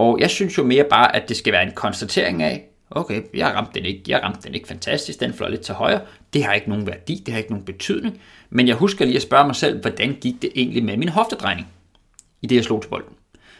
Og 0.00 0.20
jeg 0.20 0.30
synes 0.30 0.58
jo 0.58 0.62
mere 0.62 0.84
bare, 0.84 1.16
at 1.16 1.28
det 1.28 1.36
skal 1.36 1.52
være 1.52 1.62
en 1.62 1.72
konstatering 1.74 2.42
af, 2.42 2.68
okay, 2.90 3.22
jeg 3.34 3.54
ramte 3.54 3.70
den 3.74 3.84
ikke, 3.84 4.02
jeg 4.08 4.22
ramte 4.22 4.40
den 4.42 4.54
ikke 4.54 4.68
fantastisk, 4.68 5.20
den 5.20 5.34
fløj 5.34 5.48
lidt 5.48 5.60
til 5.60 5.74
højre, 5.74 6.00
det 6.32 6.44
har 6.44 6.52
ikke 6.52 6.68
nogen 6.68 6.86
værdi, 6.86 7.22
det 7.26 7.32
har 7.32 7.38
ikke 7.38 7.50
nogen 7.50 7.64
betydning, 7.64 8.20
men 8.50 8.68
jeg 8.68 8.76
husker 8.76 9.04
lige 9.04 9.16
at 9.16 9.22
spørge 9.22 9.46
mig 9.46 9.56
selv, 9.56 9.80
hvordan 9.80 10.16
gik 10.20 10.42
det 10.42 10.50
egentlig 10.54 10.84
med 10.84 10.96
min 10.96 11.08
hoftedrejning, 11.08 11.68
i 12.42 12.46
det 12.46 12.56
jeg 12.56 12.64
slog 12.64 12.82
til 12.82 12.88
bolden. 12.88 13.14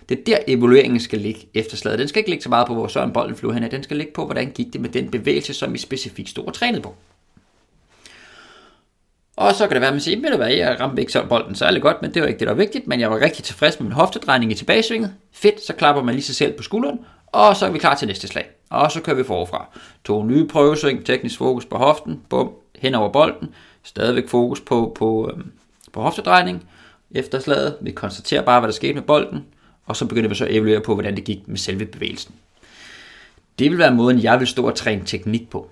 Det 0.09 0.19
er 0.19 0.25
der 0.25 0.39
evalueringen 0.47 1.01
skal 1.01 1.19
ligge 1.19 1.41
efter 1.55 1.77
slaget. 1.77 1.99
Den 1.99 2.09
skal 2.09 2.21
ikke 2.21 2.31
ligge 2.31 2.43
så 2.43 2.49
meget 2.49 2.67
på, 2.67 2.75
hvor 2.75 2.87
så 2.87 3.11
bolden 3.15 3.37
flyver 3.37 3.55
hen 3.55 3.71
Den 3.71 3.83
skal 3.83 3.97
ligge 3.97 4.13
på, 4.13 4.25
hvordan 4.25 4.51
gik 4.51 4.73
det 4.73 4.81
med 4.81 4.91
den 4.91 5.11
bevægelse, 5.11 5.55
som 5.55 5.75
I 5.75 5.79
specifikt 5.79 6.29
stod 6.29 6.47
og 6.47 6.55
trænede 6.55 6.83
på. 6.83 6.95
Og 9.41 9.55
så 9.55 9.67
kan 9.67 9.75
det 9.75 9.81
være, 9.81 9.89
at 9.89 9.95
man 9.95 10.01
siger, 10.01 10.21
ved 10.21 10.31
du 10.31 10.37
hvad, 10.37 10.49
jeg 10.49 10.81
ramte 10.81 11.03
ikke 11.03 11.13
så 11.13 11.27
bolden 11.29 11.55
særlig 11.55 11.83
godt, 11.83 12.03
men 12.03 12.15
det 12.15 12.23
var 12.23 12.29
ikke 12.29 12.39
det, 12.39 12.47
der 12.47 12.55
var 12.55 12.59
vigtigt, 12.59 12.87
men 12.87 13.01
jeg 13.01 13.11
var 13.11 13.21
rigtig 13.21 13.45
tilfreds 13.45 13.81
med 13.81 13.85
min 13.85 13.93
hoftedrejning 13.93 14.53
i 14.53 14.55
tilbagesvinget. 14.55 15.15
Fedt, 15.33 15.67
så 15.67 15.73
klapper 15.73 16.03
man 16.03 16.15
lige 16.15 16.25
sig 16.25 16.35
selv 16.35 16.53
på 16.53 16.63
skulderen, 16.63 16.99
og 17.27 17.57
så 17.57 17.67
er 17.67 17.71
vi 17.71 17.79
klar 17.79 17.95
til 17.95 18.09
næste 18.09 18.29
slag. 18.29 18.51
Og 18.71 18.93
så 18.93 19.01
kører 19.01 19.17
vi 19.17 19.25
forfra. 19.25 19.67
To 20.05 20.25
nye 20.25 20.49
prøvesving, 20.49 21.07
teknisk 21.07 21.39
fokus 21.39 21.65
på 21.65 21.77
hoften, 21.77 22.21
bum, 22.29 22.51
hen 22.79 22.95
over 22.95 23.13
bolden, 23.13 23.55
stadigvæk 23.83 24.29
fokus 24.29 24.61
på, 24.61 24.97
på, 24.99 25.31
øhm, 25.33 25.53
på 25.93 26.01
hoftedrejning. 26.03 26.69
Efter 27.11 27.41
slaget, 27.41 27.77
vi 27.81 27.91
konstaterer 27.91 28.43
bare, 28.43 28.61
hvad 28.61 28.69
der 28.69 28.75
skete 28.75 28.95
med 28.95 29.03
bolden, 29.03 29.45
og 29.87 29.97
så 29.97 30.07
begynder 30.07 30.29
vi 30.29 30.35
så 30.35 30.45
at 30.45 30.55
evaluere 30.55 30.81
på, 30.81 30.95
hvordan 30.95 31.17
det 31.17 31.25
gik 31.25 31.49
med 31.49 31.57
selve 31.57 31.87
bevægelsen. 31.87 32.35
Det 33.59 33.71
vil 33.71 33.79
være 33.79 33.95
måden, 33.95 34.23
jeg 34.23 34.39
vil 34.39 34.49
stå 34.49 34.67
og 34.67 34.75
træne 34.75 35.03
teknik 35.07 35.51
på. 35.51 35.71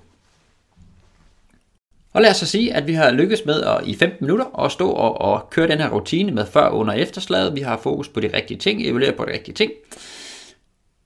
Og 2.13 2.23
lad 2.23 2.31
os 2.31 2.37
så 2.37 2.47
sige, 2.47 2.75
at 2.75 2.87
vi 2.87 2.93
har 2.93 3.11
lykkes 3.11 3.45
med 3.47 3.63
at 3.63 3.81
i 3.87 3.97
15 3.97 4.27
minutter 4.27 4.65
at 4.65 4.73
stå 4.73 4.91
og, 4.91 5.21
og 5.21 5.51
køre 5.51 5.69
den 5.69 5.79
her 5.79 5.89
rutine 5.91 6.33
med 6.33 6.47
før, 6.47 6.69
under 6.69 6.93
og 6.95 7.01
efterslaget. 7.01 7.57
Vi 7.57 7.61
har 7.61 7.77
fokus 7.77 8.09
på 8.09 8.21
de 8.21 8.31
rigtige 8.35 8.59
ting, 8.59 8.87
evaluere 8.87 9.13
på 9.13 9.25
de 9.25 9.33
rigtige 9.33 9.55
ting. 9.55 9.73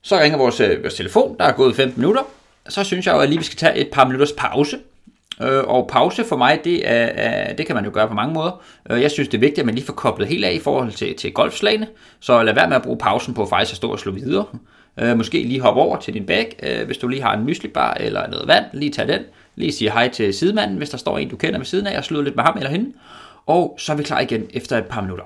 Så 0.03 0.19
ringer 0.19 0.38
vores, 0.38 0.61
øh, 0.61 0.83
vores 0.83 0.95
telefon, 0.95 1.37
der 1.38 1.45
er 1.45 1.53
gået 1.53 1.77
15 1.77 2.00
minutter. 2.00 2.23
Så 2.69 2.85
synes 2.85 3.07
jeg 3.07 3.15
jo, 3.15 3.21
at 3.21 3.29
lige 3.29 3.38
vi 3.38 3.45
skal 3.45 3.59
tage 3.59 3.77
et 3.77 3.88
par 3.93 4.05
minutters 4.05 4.33
pause. 4.33 4.79
Øh, 5.43 5.65
og 5.65 5.88
pause 5.88 6.25
for 6.25 6.37
mig, 6.37 6.61
det, 6.65 6.91
er, 6.91 7.53
det 7.53 7.67
kan 7.67 7.75
man 7.75 7.85
jo 7.85 7.91
gøre 7.95 8.09
på 8.09 8.15
mange 8.15 8.35
måder. 8.35 8.62
Øh, 8.91 9.03
jeg 9.03 9.11
synes, 9.11 9.29
det 9.29 9.37
er 9.38 9.41
vigtigt, 9.41 9.59
at 9.59 9.67
man 9.67 9.75
lige 9.75 9.87
får 9.87 9.93
koblet 9.93 10.29
helt 10.29 10.45
af 10.45 10.53
i 10.53 10.59
forhold 10.59 10.93
til, 10.93 11.17
til 11.17 11.33
golfslagene. 11.33 11.87
Så 12.21 12.43
lad 12.43 12.55
være 12.55 12.69
med 12.69 12.77
at 12.77 12.83
bruge 12.83 12.99
pausen 12.99 13.35
på 13.35 13.47
faktisk 13.47 13.73
at 13.73 13.77
stå 13.77 13.93
og 13.93 13.99
slå 13.99 14.12
videre. 14.12 14.45
Øh, 15.00 15.17
måske 15.17 15.43
lige 15.43 15.61
hoppe 15.61 15.81
over 15.81 15.97
til 15.97 16.15
din 16.15 16.27
bag, 16.27 16.83
hvis 16.87 16.99
du 16.99 17.09
lige 17.09 17.23
har 17.23 17.37
en 17.37 17.45
myslibar 17.45 17.95
eller 17.95 18.29
noget 18.29 18.49
vand, 18.49 18.65
lige 18.73 18.93
tag 18.93 19.09
den. 19.09 19.21
Lige 19.57 19.73
sige 19.73 19.91
hej 19.91 20.09
til 20.09 20.35
sidemanden, 20.35 20.77
hvis 20.77 20.91
der 20.91 20.99
står 20.99 21.19
en, 21.19 21.29
du 21.29 21.37
kender 21.37 21.59
ved 21.59 21.67
siden 21.67 21.87
af, 21.87 21.99
og 21.99 22.05
slå 22.05 22.21
lidt 22.21 22.37
med 22.37 22.45
ham 22.45 22.57
eller 22.57 22.71
hende. 22.71 22.93
Og 23.47 23.77
så 23.79 23.93
er 23.93 23.97
vi 23.97 24.03
klar 24.03 24.21
igen 24.21 24.47
efter 24.51 24.79
et 24.79 24.87
par 24.87 25.01
minutter. 25.01 25.25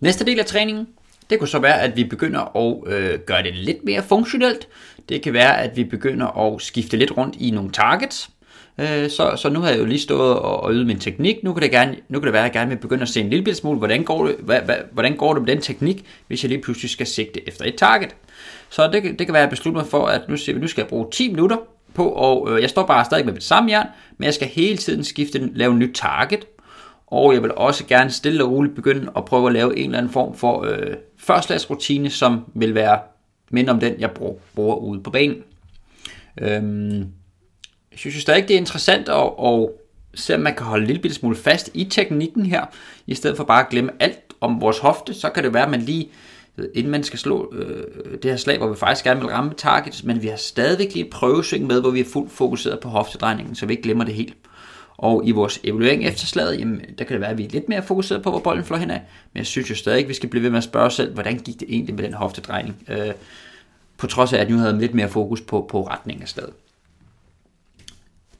Næste 0.00 0.26
del 0.26 0.38
af 0.38 0.46
træningen, 0.46 0.88
det 1.30 1.38
kunne 1.38 1.48
så 1.48 1.58
være, 1.58 1.80
at 1.80 1.96
vi 1.96 2.04
begynder 2.04 2.56
at 2.56 2.92
øh, 2.92 3.18
gøre 3.18 3.42
det 3.42 3.54
lidt 3.54 3.84
mere 3.84 4.02
funktionelt. 4.02 4.68
Det 5.08 5.22
kan 5.22 5.32
være, 5.32 5.62
at 5.62 5.76
vi 5.76 5.84
begynder 5.84 6.26
at 6.26 6.62
skifte 6.62 6.96
lidt 6.96 7.16
rundt 7.16 7.36
i 7.36 7.50
nogle 7.50 7.70
targets. 7.70 8.30
Øh, 8.78 9.10
så, 9.10 9.36
så 9.36 9.48
nu 9.48 9.60
har 9.60 9.70
jeg 9.70 9.78
jo 9.78 9.84
lige 9.84 10.00
stået 10.00 10.38
og, 10.38 10.62
og 10.62 10.72
øvet 10.72 10.86
min 10.86 10.98
teknik. 10.98 11.36
Nu 11.42 11.52
kan, 11.52 11.62
det 11.62 11.70
gerne, 11.70 11.96
nu 12.08 12.18
kan 12.18 12.26
det 12.26 12.32
være, 12.32 12.42
at 12.42 12.44
jeg 12.44 12.52
gerne 12.52 12.70
vil 12.70 12.76
begynde 12.76 13.02
at 13.02 13.08
se 13.08 13.20
en 13.20 13.30
lille 13.30 13.54
smule, 13.54 13.78
hvordan 13.78 14.04
går, 14.04 14.26
det, 14.26 14.36
hvad, 14.38 14.60
hva, 14.60 14.74
hvordan 14.92 15.16
går 15.16 15.34
det 15.34 15.42
med 15.42 15.54
den 15.54 15.62
teknik, 15.62 16.04
hvis 16.26 16.44
jeg 16.44 16.48
lige 16.48 16.62
pludselig 16.62 16.90
skal 16.90 17.06
sigte 17.06 17.48
efter 17.48 17.64
et 17.64 17.74
target. 17.74 18.16
Så 18.70 18.90
det, 18.92 19.02
det 19.18 19.26
kan 19.26 19.32
være, 19.32 19.42
at 19.42 19.46
jeg 19.46 19.50
beslutter 19.50 19.80
mig 19.80 19.90
for, 19.90 20.06
at 20.06 20.28
nu, 20.28 20.36
vi, 20.46 20.52
nu 20.52 20.66
skal 20.66 20.82
jeg 20.82 20.88
bruge 20.88 21.06
10 21.12 21.30
minutter 21.30 21.56
på, 21.94 22.08
og 22.08 22.50
øh, 22.50 22.62
jeg 22.62 22.70
står 22.70 22.86
bare 22.86 23.04
stadig 23.04 23.24
med 23.26 23.34
det 23.34 23.42
samme 23.42 23.70
jern, 23.70 23.86
men 24.18 24.24
jeg 24.24 24.34
skal 24.34 24.48
hele 24.48 24.76
tiden 24.76 25.04
skifte, 25.04 25.50
lave 25.54 25.72
en 25.72 25.78
nyt 25.78 25.94
target, 25.94 26.44
og 27.06 27.34
jeg 27.34 27.42
vil 27.42 27.54
også 27.54 27.86
gerne 27.86 28.10
stille 28.10 28.44
og 28.44 28.50
roligt 28.50 28.74
begynde 28.74 29.12
at 29.16 29.24
prøve 29.24 29.46
at 29.46 29.52
lave 29.52 29.78
en 29.78 29.84
eller 29.84 29.98
anden 29.98 30.12
form 30.12 30.34
for 30.34 30.62
øh, 30.62 30.96
førstlagsrutine, 31.18 32.10
som 32.10 32.44
vil 32.54 32.74
være 32.74 32.98
mindre 33.50 33.72
om 33.72 33.80
den, 33.80 34.00
jeg 34.00 34.10
bruger, 34.10 34.34
bruger 34.54 34.76
ude 34.76 35.02
på 35.02 35.10
banen. 35.10 35.42
Øhm, 36.40 36.98
jeg 37.90 37.98
synes 37.98 38.14
stadig, 38.14 38.48
det 38.48 38.54
er 38.54 38.60
interessant 38.60 39.08
at, 39.08 39.30
at 39.44 39.68
se, 40.14 40.34
om 40.34 40.40
man 40.40 40.54
kan 40.54 40.66
holde 40.66 40.82
en 40.82 40.90
lille 40.90 41.14
smule 41.14 41.36
fast 41.36 41.70
i 41.74 41.84
teknikken 41.84 42.46
her, 42.46 42.64
i 43.06 43.14
stedet 43.14 43.36
for 43.36 43.44
bare 43.44 43.60
at 43.60 43.68
glemme 43.68 43.90
alt 44.00 44.18
om 44.40 44.60
vores 44.60 44.78
hofte, 44.78 45.14
så 45.14 45.30
kan 45.30 45.44
det 45.44 45.54
være, 45.54 45.64
at 45.64 45.70
man 45.70 45.80
lige 45.80 46.08
inden 46.74 46.90
man 46.90 47.04
skal 47.04 47.18
slå 47.18 47.54
øh, 47.54 47.84
det 48.22 48.30
her 48.30 48.36
slag, 48.36 48.58
hvor 48.58 48.68
vi 48.68 48.76
faktisk 48.76 49.04
gerne 49.04 49.20
vil 49.20 49.28
ramme 49.28 49.52
targets, 49.56 50.04
men 50.04 50.22
vi 50.22 50.28
har 50.28 50.36
stadigvæk 50.36 50.94
lige 50.94 51.04
et 51.04 51.10
prøvesving 51.10 51.66
med, 51.66 51.80
hvor 51.80 51.90
vi 51.90 52.00
er 52.00 52.04
fuldt 52.04 52.32
fokuseret 52.32 52.80
på 52.80 52.88
hoftedrejningen, 52.88 53.54
så 53.54 53.66
vi 53.66 53.72
ikke 53.72 53.82
glemmer 53.82 54.04
det 54.04 54.14
helt. 54.14 54.34
Og 54.96 55.22
i 55.24 55.30
vores 55.30 55.60
evaluering 55.64 56.04
efter 56.04 56.26
slaget, 56.26 56.60
jamen, 56.60 56.80
der 56.98 57.04
kan 57.04 57.14
det 57.14 57.20
være, 57.20 57.30
at 57.30 57.38
vi 57.38 57.44
er 57.44 57.48
lidt 57.48 57.68
mere 57.68 57.82
fokuseret 57.82 58.22
på, 58.22 58.30
hvor 58.30 58.38
bolden 58.38 58.64
flår 58.64 58.76
henad. 58.76 58.98
Men 59.32 59.38
jeg 59.38 59.46
synes 59.46 59.70
jo 59.70 59.74
stadig, 59.74 60.02
at 60.02 60.08
vi 60.08 60.14
skal 60.14 60.28
blive 60.28 60.42
ved 60.42 60.50
med 60.50 60.58
at 60.58 60.64
spørge 60.64 60.86
os 60.86 60.94
selv, 60.94 61.14
hvordan 61.14 61.38
gik 61.38 61.60
det 61.60 61.68
egentlig 61.68 61.94
med 61.94 62.04
den 62.04 62.14
hoftedrejning? 62.14 62.76
Øh, 62.88 63.12
på 63.98 64.06
trods 64.06 64.32
af, 64.32 64.38
at 64.38 64.50
nu 64.50 64.58
havde 64.58 64.78
lidt 64.78 64.94
mere 64.94 65.08
fokus 65.08 65.40
på, 65.40 65.66
på 65.70 65.82
retningen 65.82 66.22
af 66.22 66.28
slaget. 66.28 66.52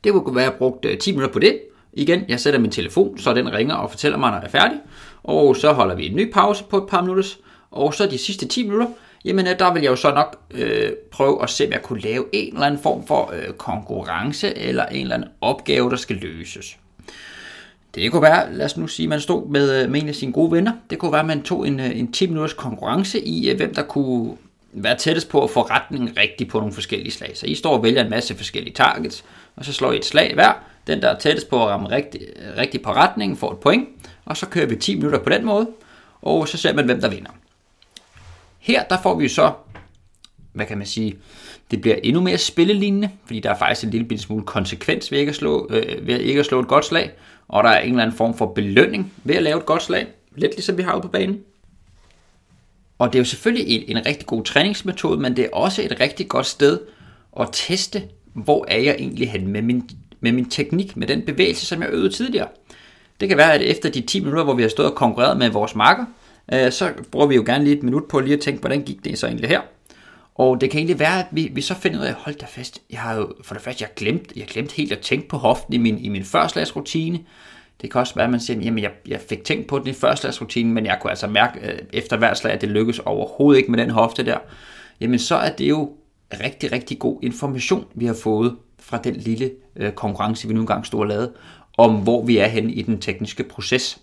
Det 0.04 0.12
kunne 0.12 0.36
være, 0.36 0.44
at 0.44 0.50
jeg 0.50 0.58
brugte 0.58 0.88
øh, 0.88 0.98
10 0.98 1.12
minutter 1.12 1.32
på 1.32 1.38
det. 1.38 1.60
Igen, 1.92 2.24
jeg 2.28 2.40
sætter 2.40 2.60
min 2.60 2.70
telefon, 2.70 3.18
så 3.18 3.34
den 3.34 3.52
ringer 3.52 3.74
og 3.74 3.90
fortæller 3.90 4.18
mig, 4.18 4.30
når 4.30 4.38
jeg 4.38 4.46
er 4.46 4.50
færdig. 4.50 4.80
Og 5.22 5.56
så 5.56 5.72
holder 5.72 5.94
vi 5.94 6.06
en 6.06 6.16
ny 6.16 6.32
pause 6.32 6.64
på 6.64 6.76
et 6.76 6.88
par 6.88 7.00
minutter. 7.00 7.24
Og 7.72 7.94
så 7.94 8.06
de 8.06 8.18
sidste 8.18 8.48
10 8.48 8.62
minutter, 8.62 8.86
jamen 9.24 9.46
øh, 9.46 9.58
der 9.58 9.72
vil 9.72 9.82
jeg 9.82 9.90
jo 9.90 9.96
så 9.96 10.14
nok 10.14 10.36
øh, 10.50 10.92
prøve 11.10 11.42
at 11.42 11.50
se, 11.50 11.66
om 11.66 11.72
jeg 11.72 11.82
kunne 11.82 12.00
lave 12.00 12.24
en 12.32 12.54
eller 12.54 12.66
anden 12.66 12.82
form 12.82 13.06
for 13.06 13.32
øh, 13.34 13.54
konkurrence 13.54 14.58
eller 14.58 14.86
en 14.86 15.00
eller 15.00 15.14
anden 15.14 15.28
opgave, 15.40 15.90
der 15.90 15.96
skal 15.96 16.16
løses. 16.16 16.76
Det 17.94 18.10
kunne 18.10 18.22
være, 18.22 18.54
lad 18.54 18.64
os 18.64 18.76
nu 18.76 18.86
sige, 18.86 19.04
at 19.04 19.10
man 19.10 19.20
stod 19.20 19.48
med, 19.48 19.82
øh, 19.82 19.90
med 19.90 20.02
en 20.02 20.08
af 20.08 20.14
sine 20.14 20.32
gode 20.32 20.52
venner. 20.52 20.72
Det 20.90 20.98
kunne 20.98 21.12
være, 21.12 21.20
at 21.20 21.26
man 21.26 21.42
tog 21.42 21.68
en, 21.68 21.80
øh, 21.80 21.98
en 21.98 22.12
10 22.12 22.26
minutters 22.26 22.52
konkurrence 22.52 23.20
i, 23.20 23.56
hvem 23.56 23.74
der 23.74 23.82
kunne 23.82 24.36
være 24.72 24.96
tættest 24.96 25.28
på 25.28 25.44
at 25.44 25.50
få 25.50 25.62
retningen 25.62 26.16
rigtig 26.16 26.48
på 26.48 26.58
nogle 26.58 26.72
forskellige 26.72 27.12
slag. 27.12 27.36
Så 27.36 27.46
I 27.46 27.54
står 27.54 27.76
og 27.76 27.82
vælger 27.82 28.04
en 28.04 28.10
masse 28.10 28.34
forskellige 28.34 28.74
targets, 28.74 29.24
og 29.56 29.64
så 29.64 29.72
slår 29.72 29.92
I 29.92 29.96
et 29.96 30.04
slag 30.04 30.34
hver. 30.34 30.52
Den, 30.86 31.02
der 31.02 31.08
er 31.08 31.18
tættest 31.18 31.50
på 31.50 31.62
at 31.62 31.68
ramme 31.68 31.90
rigtig, 31.90 32.20
rigtig 32.58 32.82
på 32.82 32.92
retningen, 32.92 33.36
får 33.36 33.52
et 33.52 33.58
point, 33.58 33.88
og 34.24 34.36
så 34.36 34.46
kører 34.46 34.66
vi 34.66 34.76
10 34.76 34.94
minutter 34.94 35.18
på 35.18 35.30
den 35.30 35.44
måde, 35.44 35.68
og 36.22 36.48
så 36.48 36.56
ser 36.56 36.72
man, 36.72 36.84
hvem 36.84 37.00
der 37.00 37.08
vinder. 37.08 37.30
Her 38.62 38.82
der 38.82 39.02
får 39.02 39.14
vi 39.14 39.28
så, 39.28 39.52
hvad 40.52 40.66
kan 40.66 40.78
man 40.78 40.86
sige, 40.86 41.16
det 41.70 41.80
bliver 41.80 41.96
endnu 42.02 42.20
mere 42.22 42.38
spillelignende, 42.38 43.10
fordi 43.24 43.40
der 43.40 43.50
er 43.50 43.58
faktisk 43.58 43.84
en 43.84 43.90
lille 43.90 44.18
smule 44.18 44.44
konsekvens 44.44 45.12
ved 45.12 45.18
ikke 45.18 45.30
at 45.30 45.36
slå, 45.36 45.68
øh, 45.70 46.06
ved 46.06 46.20
ikke 46.20 46.40
at 46.40 46.46
slå 46.46 46.60
et 46.60 46.68
godt 46.68 46.84
slag, 46.84 47.10
og 47.48 47.64
der 47.64 47.70
er 47.70 47.80
en 47.80 47.90
eller 47.90 48.02
anden 48.02 48.16
form 48.16 48.36
for 48.36 48.46
belønning 48.46 49.12
ved 49.24 49.34
at 49.34 49.42
lave 49.42 49.58
et 49.58 49.66
godt 49.66 49.82
slag, 49.82 50.06
lidt 50.36 50.52
ligesom 50.54 50.78
vi 50.78 50.82
har 50.82 50.94
ude 50.94 51.02
på 51.02 51.08
banen. 51.08 51.40
Og 52.98 53.12
det 53.12 53.18
er 53.18 53.20
jo 53.20 53.24
selvfølgelig 53.24 53.68
en, 53.68 53.96
en 53.96 54.06
rigtig 54.06 54.26
god 54.26 54.44
træningsmetode, 54.44 55.20
men 55.20 55.36
det 55.36 55.44
er 55.44 55.48
også 55.52 55.82
et 55.82 56.00
rigtig 56.00 56.28
godt 56.28 56.46
sted 56.46 56.80
at 57.40 57.48
teste, 57.52 58.02
hvor 58.32 58.64
er 58.68 58.78
jeg 58.78 58.96
egentlig 58.98 59.30
hen 59.30 59.48
med 59.48 59.62
min, 59.62 59.90
med 60.20 60.32
min 60.32 60.50
teknik, 60.50 60.96
med 60.96 61.06
den 61.06 61.22
bevægelse, 61.22 61.66
som 61.66 61.82
jeg 61.82 61.88
øvede 61.90 62.12
tidligere. 62.12 62.48
Det 63.20 63.28
kan 63.28 63.38
være, 63.38 63.54
at 63.54 63.62
efter 63.62 63.90
de 63.90 64.00
10 64.00 64.20
minutter, 64.20 64.44
hvor 64.44 64.54
vi 64.54 64.62
har 64.62 64.68
stået 64.68 64.90
og 64.90 64.94
konkurreret 64.94 65.38
med 65.38 65.50
vores 65.50 65.74
marker, 65.74 66.04
øh, 66.52 66.72
så 66.72 66.92
bruger 67.10 67.26
vi 67.26 67.34
jo 67.34 67.42
gerne 67.46 67.64
lige 67.64 67.76
et 67.76 67.82
minut 67.82 68.04
på 68.08 68.20
lige 68.20 68.34
at 68.34 68.40
tænke, 68.40 68.60
hvordan 68.60 68.82
gik 68.82 69.04
det 69.04 69.18
så 69.18 69.26
egentlig 69.26 69.48
her? 69.48 69.60
Og 70.34 70.60
det 70.60 70.70
kan 70.70 70.78
egentlig 70.78 70.98
være, 70.98 71.18
at 71.18 71.26
vi, 71.30 71.50
vi 71.54 71.60
så 71.60 71.74
finder 71.74 72.00
ud 72.00 72.04
af, 72.04 72.14
hold 72.14 72.34
da 72.34 72.46
fast, 72.48 72.82
jeg 72.90 73.00
har 73.00 73.14
jo 73.14 73.32
for 73.42 73.54
det 73.54 73.62
første, 73.62 73.82
jeg 73.82 73.88
har 73.88 73.94
glemt, 73.94 74.32
jeg 74.36 74.42
har 74.42 74.52
glemt 74.52 74.72
helt 74.72 74.92
at 74.92 74.98
tænke 74.98 75.28
på 75.28 75.36
hoften 75.36 75.74
i 75.74 75.78
min, 75.78 75.98
i 75.98 76.08
min 76.08 76.24
førslagsrutine. 76.24 77.20
Det 77.82 77.90
kan 77.90 78.00
også 78.00 78.14
være, 78.14 78.24
at 78.24 78.30
man 78.30 78.40
siger, 78.40 78.60
jamen 78.60 78.82
jeg, 78.82 78.90
jeg 79.08 79.20
fik 79.20 79.44
tænkt 79.44 79.66
på 79.66 79.78
den 79.78 79.88
i 79.88 79.92
førslagsrutinen, 79.92 80.74
men 80.74 80.86
jeg 80.86 80.98
kunne 81.00 81.10
altså 81.10 81.26
mærke 81.26 81.60
øh, 81.60 81.78
efter 81.92 82.16
hver 82.16 82.34
slag, 82.34 82.52
at 82.52 82.60
det 82.60 82.68
lykkes 82.68 82.98
overhovedet 82.98 83.58
ikke 83.58 83.70
med 83.70 83.78
den 83.78 83.90
hofte 83.90 84.24
der. 84.24 84.38
Jamen 85.00 85.18
så 85.18 85.36
er 85.36 85.50
det 85.50 85.68
jo 85.68 85.92
rigtig, 86.40 86.72
rigtig 86.72 86.98
god 86.98 87.18
information, 87.22 87.84
vi 87.94 88.06
har 88.06 88.14
fået 88.14 88.56
fra 88.78 88.98
den 88.98 89.14
lille 89.14 89.50
øh, 89.76 89.92
konkurrence, 89.92 90.48
vi 90.48 90.54
nu 90.54 90.60
engang 90.60 90.86
stod 90.86 91.00
og 91.00 91.06
lavede, 91.06 91.32
om 91.78 91.94
hvor 91.94 92.24
vi 92.24 92.38
er 92.38 92.46
henne 92.46 92.72
i 92.72 92.82
den 92.82 93.00
tekniske 93.00 93.44
proces. 93.44 94.01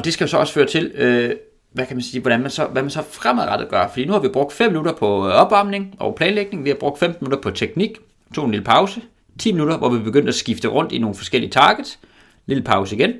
Og 0.00 0.04
det 0.04 0.12
skal 0.12 0.24
jo 0.24 0.28
så 0.28 0.36
også 0.36 0.52
føre 0.52 0.66
til, 0.66 0.92
øh, 0.94 1.34
hvad 1.72 1.86
kan 1.86 1.96
man 1.96 2.02
sige, 2.02 2.20
hvordan 2.20 2.40
man 2.40 2.50
så, 2.50 2.66
hvad 2.66 2.82
man 2.82 2.90
så 2.90 3.02
fremadrettet 3.02 3.68
gør. 3.68 3.88
Fordi 3.88 4.04
nu 4.04 4.12
har 4.12 4.20
vi 4.20 4.28
brugt 4.28 4.52
5 4.52 4.70
minutter 4.70 4.92
på 4.92 5.28
øh, 5.28 5.34
opvarmning 5.34 5.94
og 5.98 6.14
planlægning, 6.14 6.64
vi 6.64 6.68
har 6.68 6.76
brugt 6.76 6.98
15 6.98 7.24
minutter 7.24 7.42
på 7.42 7.50
teknik, 7.50 7.90
tog 8.34 8.44
en 8.44 8.50
lille 8.50 8.64
pause, 8.64 9.00
10 9.38 9.52
minutter, 9.52 9.78
hvor 9.78 9.88
vi 9.88 9.98
begyndte 9.98 10.28
at 10.28 10.34
skifte 10.34 10.68
rundt 10.68 10.92
i 10.92 10.98
nogle 10.98 11.16
forskellige 11.16 11.50
targets, 11.50 11.98
lille 12.46 12.62
pause 12.62 12.96
igen, 12.96 13.12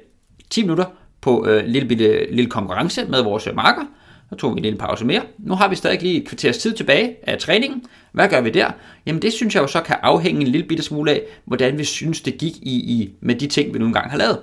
10 0.51 0.63
minutter 0.63 0.85
på 1.21 1.47
øh, 1.47 1.65
lille, 1.65 1.89
lille, 1.89 2.35
lille 2.35 2.51
konkurrence 2.51 3.05
med 3.05 3.23
vores 3.23 3.47
øh, 3.47 3.57
marker, 3.57 3.83
så 4.31 4.37
tog 4.37 4.55
vi 4.55 4.59
en 4.59 4.63
lille 4.63 4.79
pause 4.79 5.05
mere. 5.05 5.23
Nu 5.39 5.55
har 5.55 5.69
vi 5.69 5.75
stadig 5.75 6.03
lige 6.03 6.23
et 6.23 6.29
kvarters 6.29 6.59
tid 6.59 6.73
tilbage 6.73 7.17
af 7.23 7.39
træningen. 7.39 7.85
Hvad 8.13 8.29
gør 8.29 8.41
vi 8.41 8.51
der? 8.51 8.71
Jamen 9.07 9.23
det 9.23 9.33
synes 9.33 9.55
jeg 9.55 9.63
jo 9.63 9.67
så 9.67 9.81
kan 9.81 9.97
afhænge 10.03 10.41
en 10.41 10.47
lille 10.47 10.69
bitte 10.69 10.85
smule 10.85 11.11
af, 11.11 11.23
hvordan 11.45 11.79
vi 11.79 11.85
synes 11.85 12.21
det 12.21 12.39
gik 12.39 12.57
i, 12.57 12.75
i 12.75 13.13
med 13.21 13.35
de 13.35 13.47
ting, 13.47 13.75
vi 13.75 13.79
nu 13.79 13.87
engang 13.87 14.11
har 14.11 14.19
lavet. 14.19 14.39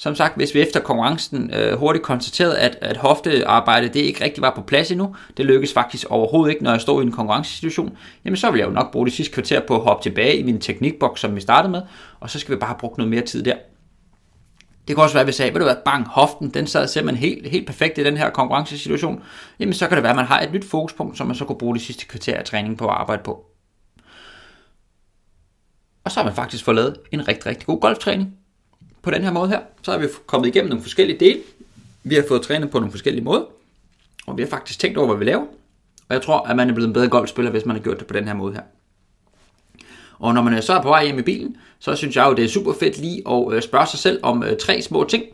Som 0.00 0.14
sagt, 0.14 0.36
hvis 0.36 0.54
vi 0.54 0.60
efter 0.60 0.80
konkurrencen 0.80 1.54
øh, 1.54 1.78
hurtigt 1.78 2.04
konstaterede, 2.04 2.58
at, 2.58 2.78
at 2.80 2.96
hoftearbejde 2.96 3.88
det 3.88 4.00
ikke 4.00 4.24
rigtig 4.24 4.42
var 4.42 4.54
på 4.54 4.62
plads 4.62 4.90
endnu, 4.90 5.16
det 5.36 5.46
lykkedes 5.46 5.72
faktisk 5.72 6.06
overhovedet 6.10 6.52
ikke, 6.52 6.64
når 6.64 6.70
jeg 6.70 6.80
stod 6.80 7.02
i 7.02 7.06
en 7.06 7.12
konkurrencesituation, 7.12 7.96
jamen 8.24 8.36
så 8.36 8.50
vil 8.50 8.58
jeg 8.58 8.66
jo 8.66 8.72
nok 8.72 8.92
bruge 8.92 9.06
det 9.06 9.14
sidste 9.14 9.34
kvarter 9.34 9.60
på 9.60 9.76
at 9.76 9.82
hoppe 9.82 10.02
tilbage 10.02 10.36
i 10.36 10.42
min 10.42 10.60
teknikboks, 10.60 11.20
som 11.20 11.36
vi 11.36 11.40
startede 11.40 11.70
med, 11.70 11.82
og 12.20 12.30
så 12.30 12.38
skal 12.38 12.54
vi 12.54 12.58
bare 12.58 12.74
bruge 12.80 12.94
noget 12.98 13.10
mere 13.10 13.22
tid 13.22 13.42
der. 13.42 13.54
Det 14.88 14.96
kunne 14.96 15.04
også 15.04 15.14
være, 15.14 15.20
at 15.20 15.26
vi 15.26 15.32
sagde, 15.32 15.52
ved 15.52 15.60
du 15.60 15.64
hvad, 15.64 15.76
bang, 15.84 16.08
hoften, 16.08 16.50
den 16.50 16.66
sad 16.66 16.88
simpelthen 16.88 17.30
helt, 17.30 17.48
helt 17.48 17.66
perfekt 17.66 17.98
i 17.98 18.04
den 18.04 18.16
her 18.16 18.30
konkurrencesituation. 18.30 19.22
Jamen 19.58 19.74
så 19.74 19.88
kan 19.88 19.96
det 19.96 20.02
være, 20.02 20.12
at 20.12 20.16
man 20.16 20.24
har 20.24 20.40
et 20.40 20.52
nyt 20.52 20.64
fokuspunkt, 20.64 21.18
som 21.18 21.26
man 21.26 21.36
så 21.36 21.44
kunne 21.44 21.58
bruge 21.58 21.74
det 21.74 21.82
sidste 21.82 22.06
kvarter 22.06 22.36
af 22.36 22.44
træning 22.44 22.78
på 22.78 22.84
at 22.88 22.94
arbejde 22.94 23.22
på. 23.22 23.44
Og 26.04 26.10
så 26.10 26.20
har 26.20 26.24
man 26.24 26.34
faktisk 26.34 26.64
fået 26.64 26.74
lavet 26.74 26.96
en 27.12 27.28
rigtig, 27.28 27.46
rigtig 27.46 27.66
god 27.66 27.80
golftræning 27.80 28.34
på 29.02 29.10
den 29.10 29.22
her 29.22 29.32
måde 29.32 29.48
her. 29.48 29.60
Så 29.82 29.90
har 29.90 29.98
vi 29.98 30.06
kommet 30.26 30.48
igennem 30.48 30.68
nogle 30.68 30.82
forskellige 30.82 31.20
dele. 31.20 31.40
Vi 32.02 32.14
har 32.14 32.24
fået 32.28 32.42
trænet 32.42 32.70
på 32.70 32.78
nogle 32.78 32.90
forskellige 32.90 33.24
måder. 33.24 33.44
Og 34.26 34.36
vi 34.36 34.42
har 34.42 34.48
faktisk 34.48 34.78
tænkt 34.78 34.98
over, 34.98 35.06
hvad 35.06 35.16
vi 35.16 35.24
laver. 35.24 35.46
Og 36.08 36.14
jeg 36.14 36.22
tror, 36.22 36.40
at 36.40 36.56
man 36.56 36.70
er 36.70 36.74
blevet 36.74 36.88
en 36.88 36.94
bedre 36.94 37.08
golfspiller, 37.08 37.50
hvis 37.50 37.66
man 37.66 37.76
har 37.76 37.82
gjort 37.82 37.98
det 37.98 38.06
på 38.06 38.14
den 38.14 38.24
her 38.24 38.34
måde 38.34 38.54
her. 38.54 38.62
Og 40.18 40.34
når 40.34 40.42
man 40.42 40.62
så 40.62 40.72
er 40.72 40.82
på 40.82 40.88
vej 40.88 41.04
hjem 41.04 41.18
i 41.18 41.22
bilen, 41.22 41.56
så 41.78 41.96
synes 41.96 42.16
jeg 42.16 42.26
jo, 42.26 42.34
det 42.34 42.44
er 42.44 42.48
super 42.48 42.72
fedt 42.72 42.98
lige 42.98 43.22
at 43.28 43.52
øh, 43.52 43.62
spørge 43.62 43.86
sig 43.86 43.98
selv 43.98 44.20
om 44.22 44.42
øh, 44.42 44.56
tre 44.56 44.82
små 44.82 45.04
ting. 45.04 45.24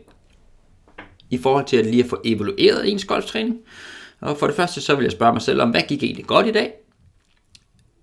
I 1.29 1.37
forhold 1.37 1.65
til 1.65 1.77
at 1.77 1.85
lige 1.85 2.03
at 2.03 2.09
få 2.09 2.21
evalueret 2.25 2.91
ens 2.91 3.05
golftræning. 3.05 3.57
Og 4.19 4.37
for 4.37 4.47
det 4.47 4.55
første, 4.55 4.81
så 4.81 4.95
vil 4.95 5.03
jeg 5.03 5.11
spørge 5.11 5.33
mig 5.33 5.41
selv 5.41 5.61
om, 5.61 5.69
hvad 5.69 5.81
gik 5.81 6.03
egentlig 6.03 6.25
godt 6.25 6.47
i 6.47 6.51
dag? 6.51 6.73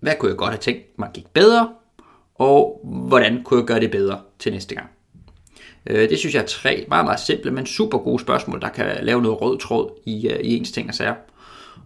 Hvad 0.01 0.15
kunne 0.19 0.29
jeg 0.29 0.37
godt 0.37 0.51
have 0.51 0.61
tænkt 0.61 0.99
mig 0.99 1.11
gik 1.15 1.27
bedre? 1.27 1.69
Og 2.35 2.81
hvordan 2.85 3.43
kunne 3.43 3.61
jeg 3.61 3.67
gøre 3.67 3.81
det 3.81 3.91
bedre 3.91 4.21
til 4.39 4.53
næste 4.53 4.75
gang? 4.75 4.92
Øh, 5.87 6.09
det 6.09 6.19
synes 6.19 6.35
jeg 6.35 6.43
er 6.43 6.47
tre 6.47 6.85
meget, 6.89 7.05
meget 7.05 7.21
simple, 7.21 7.51
men 7.51 7.67
super 7.67 7.99
gode 7.99 8.21
spørgsmål, 8.21 8.61
der 8.61 8.69
kan 8.69 8.87
lave 9.03 9.23
noget 9.23 9.43
rød 9.43 9.59
tråd 9.59 9.91
i, 10.05 10.29
øh, 10.29 10.41
i 10.41 10.57
ens 10.57 10.73
ting 10.73 10.89
og 10.89 10.95
sager. 10.95 11.15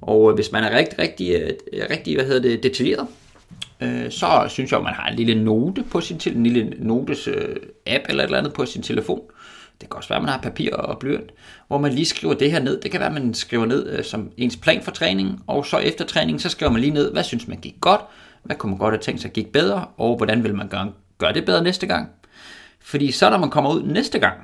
Og 0.00 0.30
øh, 0.30 0.34
hvis 0.34 0.52
man 0.52 0.64
er 0.64 0.78
rigtig, 0.78 0.98
rigtig, 0.98 1.56
rigtig 1.90 2.16
hvad 2.16 2.26
hedder 2.26 2.42
det, 2.42 2.62
detaljeret, 2.62 3.06
så 4.10 4.46
synes 4.48 4.70
jeg, 4.70 4.78
at 4.78 4.84
man 4.84 4.94
har 4.94 5.08
en 5.08 5.16
lille 5.16 5.44
note 5.44 5.84
på 5.90 6.00
sin 6.00 6.20
en 6.26 6.42
lille 6.46 6.74
notes 6.78 7.28
app 7.86 8.04
eller 8.08 8.22
et 8.22 8.26
eller 8.26 8.38
andet 8.38 8.52
på 8.52 8.66
sin 8.66 8.82
telefon. 8.82 9.20
Det 9.80 9.90
kan 9.90 9.96
også 9.96 10.08
være, 10.08 10.16
at 10.16 10.22
man 10.22 10.32
har 10.32 10.40
papir 10.40 10.74
og 10.74 10.98
blyant, 10.98 11.30
hvor 11.68 11.78
man 11.78 11.92
lige 11.92 12.04
skriver 12.04 12.34
det 12.34 12.50
her 12.50 12.60
ned. 12.60 12.80
Det 12.80 12.90
kan 12.90 13.00
være, 13.00 13.08
at 13.08 13.22
man 13.22 13.34
skriver 13.34 13.66
ned 13.66 14.02
som 14.02 14.30
ens 14.36 14.56
plan 14.56 14.82
for 14.82 14.90
træningen, 14.90 15.38
og 15.46 15.66
så 15.66 15.78
efter 15.78 16.04
træningen, 16.04 16.38
så 16.38 16.48
skriver 16.48 16.72
man 16.72 16.80
lige 16.80 16.94
ned, 16.94 17.12
hvad 17.12 17.24
synes 17.24 17.48
man 17.48 17.58
gik 17.58 17.74
godt, 17.80 18.00
hvad 18.42 18.56
kunne 18.56 18.70
man 18.70 18.78
godt 18.78 18.94
have 18.94 19.02
tænkt 19.02 19.20
sig 19.20 19.30
gik 19.30 19.52
bedre, 19.52 19.84
og 19.96 20.16
hvordan 20.16 20.44
vil 20.44 20.54
man 20.54 20.68
gøre 21.18 21.32
det 21.32 21.44
bedre 21.44 21.62
næste 21.62 21.86
gang. 21.86 22.08
Fordi 22.80 23.10
så 23.10 23.30
når 23.30 23.38
man 23.38 23.50
kommer 23.50 23.74
ud 23.74 23.82
næste 23.82 24.18
gang, 24.18 24.36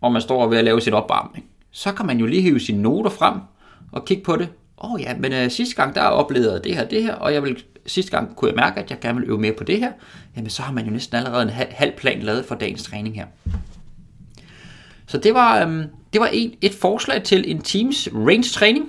og 0.00 0.12
man 0.12 0.22
står 0.22 0.46
ved 0.46 0.58
at 0.58 0.64
lave 0.64 0.80
sin 0.80 0.92
opvarmning, 0.92 1.46
så 1.70 1.92
kan 1.92 2.06
man 2.06 2.18
jo 2.18 2.26
lige 2.26 2.42
hive 2.42 2.60
sine 2.60 2.82
noter 2.82 3.10
frem 3.10 3.34
og 3.92 4.04
kigge 4.04 4.22
på 4.22 4.36
det. 4.36 4.48
Åh 4.78 4.92
oh 4.92 5.00
ja, 5.00 5.16
men 5.16 5.32
uh, 5.32 5.50
sidste 5.50 5.74
gang 5.74 5.94
der 5.94 6.02
oplevede 6.02 6.52
jeg 6.52 6.64
det 6.64 6.74
her, 6.74 6.84
det 6.84 7.02
her, 7.02 7.14
og 7.14 7.34
jeg 7.34 7.42
vil, 7.42 7.64
sidste 7.86 8.10
gang 8.10 8.36
kunne 8.36 8.48
jeg 8.48 8.56
mærke, 8.56 8.80
at 8.80 8.90
jeg 8.90 9.00
gerne 9.00 9.20
vil 9.20 9.28
øve 9.28 9.38
mere 9.38 9.52
på 9.52 9.64
det 9.64 9.78
her. 9.78 9.92
Jamen 10.36 10.50
så 10.50 10.62
har 10.62 10.72
man 10.72 10.84
jo 10.84 10.90
næsten 10.90 11.16
allerede 11.16 11.42
en 11.42 11.50
halv 11.50 11.92
plan 11.96 12.22
lavet 12.22 12.44
for 12.44 12.54
dagens 12.54 12.82
træning 12.82 13.14
her. 13.14 13.26
Så 15.06 15.18
det 15.18 15.34
var, 15.34 15.64
um, 15.64 15.84
det 16.12 16.20
var 16.20 16.28
et, 16.32 16.54
et 16.60 16.74
forslag 16.74 17.22
til 17.22 17.50
en 17.50 17.62
Teams 17.62 18.08
range 18.14 18.42
træning, 18.42 18.88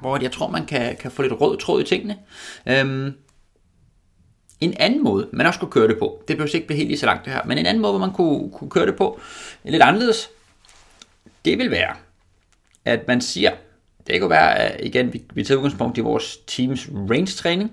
hvor 0.00 0.18
jeg 0.22 0.32
tror, 0.32 0.50
man 0.50 0.66
kan, 0.66 0.96
kan 1.00 1.10
få 1.10 1.22
lidt 1.22 1.40
rød 1.40 1.58
tråd 1.58 1.82
i 1.82 1.84
tingene. 1.84 2.16
Um, 2.82 3.12
en 4.64 4.74
anden 4.76 5.04
måde, 5.04 5.28
man 5.32 5.46
også 5.46 5.60
kunne 5.60 5.70
køre 5.70 5.88
det 5.88 5.98
på, 5.98 6.22
det 6.28 6.36
behøver 6.36 6.54
ikke 6.54 6.66
blive 6.66 6.76
helt 6.76 6.88
lige 6.88 6.98
så 6.98 7.06
langt 7.06 7.24
det 7.24 7.32
her, 7.32 7.40
men 7.44 7.58
en 7.58 7.66
anden 7.66 7.82
måde, 7.82 7.92
hvor 7.92 8.06
man 8.06 8.12
kunne, 8.12 8.50
kunne 8.50 8.70
køre 8.70 8.86
det 8.86 8.96
på, 8.96 9.20
lidt 9.64 9.82
anderledes, 9.82 10.30
det 11.44 11.58
vil 11.58 11.70
være, 11.70 11.94
at 12.84 13.08
man 13.08 13.20
siger, 13.20 13.50
det 14.06 14.20
kan 14.20 14.30
være, 14.30 14.58
at 14.58 14.84
igen, 14.84 15.12
vi, 15.12 15.22
vi 15.34 15.44
tager 15.44 15.58
udgangspunkt 15.58 15.98
i 15.98 16.00
vores 16.00 16.36
teams 16.46 16.88
range 17.10 17.26
træning, 17.26 17.72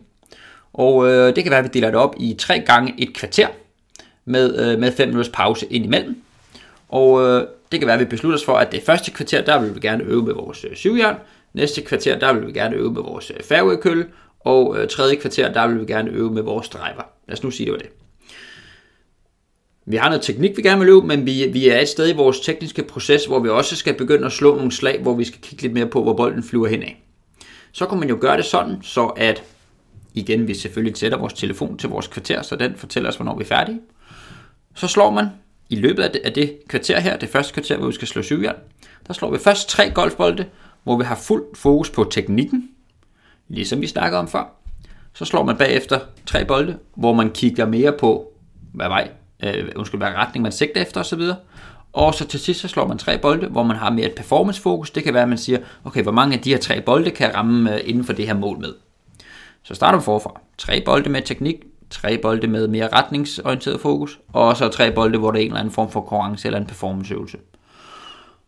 og 0.73 1.07
øh, 1.07 1.35
det 1.35 1.43
kan 1.43 1.51
være, 1.51 1.59
at 1.59 1.65
vi 1.65 1.69
deler 1.73 1.87
det 1.87 1.99
op 1.99 2.15
i 2.17 2.35
tre 2.39 2.59
gange 2.59 2.93
et 2.97 3.13
kvarter, 3.13 3.47
med, 4.29 4.73
øh, 4.73 4.79
med 4.79 4.91
5 4.91 5.07
minutters 5.07 5.31
pause 5.33 5.65
indimellem. 5.69 6.21
Og 6.89 7.21
øh, 7.21 7.47
det 7.71 7.79
kan 7.79 7.87
være, 7.87 7.93
at 7.93 7.99
vi 7.99 8.05
beslutter 8.05 8.37
os 8.37 8.45
for, 8.45 8.55
at 8.55 8.71
det 8.71 8.83
første 8.83 9.11
kvarter, 9.11 9.41
der 9.41 9.61
vil 9.61 9.75
vi 9.75 9.79
gerne 9.79 10.03
øve 10.03 10.23
med 10.23 10.33
vores 10.33 10.65
øh, 10.69 10.75
syvjern, 10.75 11.15
næste 11.53 11.81
kvarter, 11.81 12.19
der 12.19 12.33
vil 12.33 12.47
vi 12.47 12.51
gerne 12.51 12.75
øve 12.75 12.93
med 12.93 13.01
vores 13.01 13.31
øh, 13.31 13.43
fairway 13.43 13.75
og 14.39 14.77
øh, 14.77 14.87
tredje 14.87 15.15
kvarter, 15.15 15.53
der 15.53 15.67
vil 15.67 15.79
vi 15.79 15.85
gerne 15.85 16.11
øve 16.11 16.31
med 16.31 16.41
vores 16.41 16.69
driver. 16.69 17.03
Lad 17.27 17.37
os 17.37 17.43
nu 17.43 17.51
sige, 17.51 17.65
det 17.65 17.73
var 17.73 17.79
det. 17.79 17.89
Vi 19.85 19.95
har 19.95 20.09
noget 20.09 20.21
teknik, 20.21 20.57
vi 20.57 20.61
gerne 20.61 20.79
vil 20.79 20.89
øve, 20.89 21.07
men 21.07 21.25
vi, 21.25 21.49
vi 21.53 21.69
er 21.69 21.79
et 21.79 21.87
sted 21.89 22.09
i 22.09 22.15
vores 22.15 22.39
tekniske 22.39 22.83
proces, 22.83 23.25
hvor 23.25 23.39
vi 23.39 23.49
også 23.49 23.75
skal 23.75 23.93
begynde 23.93 24.25
at 24.25 24.31
slå 24.31 24.55
nogle 24.55 24.71
slag, 24.71 25.01
hvor 25.01 25.15
vi 25.15 25.23
skal 25.23 25.41
kigge 25.41 25.61
lidt 25.61 25.73
mere 25.73 25.87
på, 25.87 26.03
hvor 26.03 26.13
bolden 26.13 26.43
flyver 26.43 26.67
henad. 26.67 26.89
Så 27.71 27.85
kan 27.85 27.99
man 27.99 28.09
jo 28.09 28.17
gøre 28.21 28.37
det 28.37 28.45
sådan, 28.45 28.77
så 28.81 29.05
at 29.05 29.43
Igen, 30.13 30.47
vi 30.47 30.53
selvfølgelig 30.53 30.97
sætter 30.97 31.17
vores 31.17 31.33
telefon 31.33 31.77
til 31.77 31.89
vores 31.89 32.07
kvarter, 32.07 32.41
så 32.41 32.55
den 32.55 32.75
fortæller 32.75 33.09
os, 33.09 33.15
hvornår 33.15 33.37
vi 33.37 33.43
er 33.43 33.47
færdige. 33.47 33.79
Så 34.75 34.87
slår 34.87 35.11
man 35.11 35.25
i 35.69 35.75
løbet 35.75 36.03
af 36.03 36.11
det, 36.11 36.21
af 36.23 36.33
det 36.33 36.57
kvarter 36.67 36.99
her, 36.99 37.17
det 37.17 37.29
første 37.29 37.53
kvarter, 37.53 37.77
hvor 37.77 37.87
vi 37.87 37.93
skal 37.93 38.07
slå 38.07 38.21
syvjern, 38.21 38.55
der 39.07 39.13
slår 39.13 39.31
vi 39.31 39.37
først 39.37 39.69
tre 39.69 39.89
golfbolde, 39.89 40.45
hvor 40.83 40.97
vi 40.97 41.03
har 41.03 41.15
fuld 41.15 41.43
fokus 41.55 41.89
på 41.89 42.03
teknikken, 42.03 42.69
ligesom 43.49 43.81
vi 43.81 43.87
snakkede 43.87 44.19
om 44.19 44.27
før. 44.27 44.43
Så 45.13 45.25
slår 45.25 45.43
man 45.43 45.57
bagefter 45.57 45.99
tre 46.25 46.45
bolde, 46.45 46.77
hvor 46.95 47.13
man 47.13 47.29
kigger 47.29 47.65
mere 47.65 47.91
på, 47.91 48.33
hvad 48.73 48.87
vej, 48.87 49.09
øh, 49.43 49.71
undskyld, 49.75 49.99
hvad 49.99 50.07
retning 50.07 50.43
man 50.43 50.51
sigter 50.51 50.81
efter 50.81 50.99
osv. 50.99 51.21
Og 51.93 52.13
så 52.13 52.27
til 52.27 52.39
sidst 52.39 52.59
så 52.59 52.67
slår 52.67 52.87
man 52.87 52.97
tre 52.97 53.17
bolde, 53.17 53.47
hvor 53.47 53.63
man 53.63 53.77
har 53.77 53.89
mere 53.89 54.05
et 54.05 54.15
performancefokus. 54.15 54.91
Det 54.91 55.03
kan 55.03 55.13
være, 55.13 55.23
at 55.23 55.29
man 55.29 55.37
siger, 55.37 55.59
okay, 55.83 56.03
hvor 56.03 56.11
mange 56.11 56.35
af 56.37 56.41
de 56.41 56.49
her 56.49 56.57
tre 56.57 56.81
bolde 56.81 57.11
kan 57.11 57.27
jeg 57.27 57.35
ramme 57.35 57.75
øh, 57.75 57.81
inden 57.85 58.03
for 58.03 58.13
det 58.13 58.27
her 58.27 58.33
mål 58.33 58.59
med. 58.59 58.73
Så 59.63 59.75
starter 59.75 59.99
vi 59.99 60.03
forfra. 60.03 60.41
Tre 60.57 60.81
bolde 60.85 61.09
med 61.09 61.21
teknik, 61.21 61.55
tre 61.89 62.17
bolde 62.17 62.47
med 62.47 62.67
mere 62.67 62.87
retningsorienteret 62.87 63.81
fokus, 63.81 64.19
og 64.33 64.57
så 64.57 64.69
tre 64.69 64.91
bolde, 64.91 65.17
hvor 65.17 65.31
der 65.31 65.39
er 65.39 65.41
en 65.41 65.47
eller 65.47 65.59
anden 65.59 65.73
form 65.73 65.91
for 65.91 66.01
konkurrence 66.01 66.47
eller 66.47 66.59
en 66.59 66.65
performanceøvelse. 66.65 67.37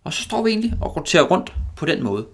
Og 0.04 0.14
så 0.14 0.24
står 0.24 0.44
vi 0.44 0.50
egentlig 0.50 0.74
og 0.82 0.96
roterer 0.96 1.24
rundt 1.24 1.54
på 1.76 1.86
den 1.86 2.04
måde. 2.04 2.26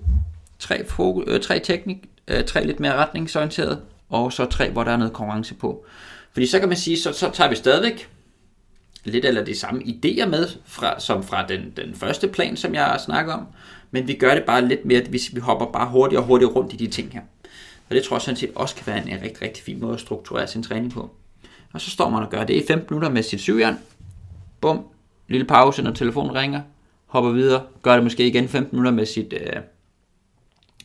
Tre, 0.60 0.86
fokus, 0.88 1.24
øh, 1.28 1.42
tre 1.42 1.60
teknik, 1.60 1.98
øh, 2.28 2.46
tre 2.46 2.66
lidt 2.66 2.80
mere 2.80 2.94
retningsorienteret, 2.94 3.82
og 4.10 4.34
så 4.34 4.46
tre, 4.46 4.70
hvor 4.70 4.84
der 4.84 4.92
er 4.92 4.98
noget 4.98 5.14
konkurrence 5.14 5.54
på. 5.54 5.86
Fordi 6.32 6.48
så 6.48 6.60
kan 6.60 6.68
man 6.68 6.78
sige, 6.78 7.00
så, 7.00 7.14
så 7.14 7.30
tager 7.34 7.50
vi 7.50 7.56
stadigvæk 7.56 8.10
lidt 9.04 9.26
eller 9.26 9.44
de 9.44 9.56
samme 9.56 9.82
idéer 9.82 10.26
med, 10.26 10.48
fra, 10.66 11.00
som 11.00 11.24
fra 11.24 11.48
den, 11.48 11.74
den 11.78 11.96
første 11.96 12.28
plan, 12.28 12.58
som 12.58 12.74
jeg 12.74 13.00
snakker 13.06 13.34
om, 13.34 13.48
men 13.92 14.08
vi 14.08 14.14
gør 14.14 14.36
det 14.36 14.44
bare 14.44 14.68
lidt 14.68 14.86
mere, 14.86 15.02
hvis 15.10 15.36
vi 15.36 15.40
hopper 15.40 15.66
bare 15.66 15.90
hurtigere 15.90 16.24
og 16.24 16.28
hurtigere 16.28 16.54
rundt 16.54 16.74
i 16.74 16.76
de 16.76 16.88
ting 16.88 17.14
her. 17.14 17.22
Og 17.90 17.96
det 17.96 18.04
tror 18.04 18.16
jeg 18.16 18.22
sådan 18.22 18.36
set 18.36 18.52
også 18.56 18.76
kan 18.76 18.88
være 18.88 19.10
en 19.10 19.22
rigtig, 19.24 19.42
rigtig 19.42 19.64
fin 19.64 19.80
måde 19.80 19.94
at 19.94 20.00
strukturere 20.00 20.48
sin 20.48 20.64
træning 20.64 20.92
på. 20.94 21.10
Og 21.74 21.82
så 21.82 21.90
står 21.90 22.10
man 22.10 22.24
og 22.24 22.30
gør 22.30 22.44
det 22.44 22.54
i 22.54 22.68
15 22.68 22.88
minutter 22.90 23.10
med 23.10 23.24
sit 23.24 23.40
syvjern. 23.40 23.80
Bum, 24.62 24.86
lille 25.28 25.46
pause, 25.46 25.82
når 25.82 25.92
telefonen 25.92 26.36
ringer. 26.36 26.62
Hopper 27.06 27.32
videre, 27.32 27.62
gør 27.82 27.94
det 27.94 28.04
måske 28.04 28.28
igen 28.28 28.48
15 28.48 28.76
minutter 28.78 28.92
med 28.92 29.06
sit 29.06 29.34
øh, 29.34 29.62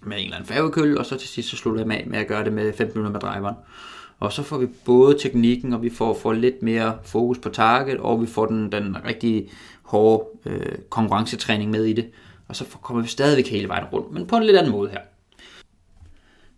med 0.02 0.16
en 0.16 0.24
eller 0.24 0.36
anden 0.36 0.48
færgekøl, 0.48 0.98
og 0.98 1.06
så 1.06 1.16
til 1.16 1.28
sidst 1.28 1.48
så 1.48 1.56
slutter 1.56 1.80
jeg 1.80 1.88
med, 1.88 2.04
med 2.06 2.18
at 2.18 2.26
gøre 2.26 2.44
det 2.44 2.52
med 2.52 2.72
15 2.72 2.98
minutter 2.98 3.12
med 3.12 3.20
driveren. 3.20 3.54
Og 4.20 4.32
så 4.32 4.42
får 4.42 4.58
vi 4.58 4.66
både 4.84 5.18
teknikken, 5.18 5.72
og 5.72 5.82
vi 5.82 5.90
får, 5.90 6.14
får 6.14 6.32
lidt 6.32 6.62
mere 6.62 6.98
fokus 7.04 7.38
på 7.38 7.48
target, 7.48 7.98
og 7.98 8.22
vi 8.22 8.26
får 8.26 8.46
den, 8.46 8.72
den 8.72 8.96
rigtig 9.04 9.50
hårde 9.82 10.24
øh, 10.46 10.78
konkurrencetræning 10.88 11.70
med 11.70 11.84
i 11.84 11.92
det. 11.92 12.06
Og 12.48 12.56
så 12.56 12.64
kommer 12.82 13.02
vi 13.02 13.08
stadigvæk 13.08 13.48
hele 13.48 13.68
vejen 13.68 13.84
rundt, 13.92 14.12
men 14.12 14.26
på 14.26 14.36
en 14.36 14.42
lidt 14.42 14.56
anden 14.56 14.72
måde 14.72 14.90
her. 14.90 15.00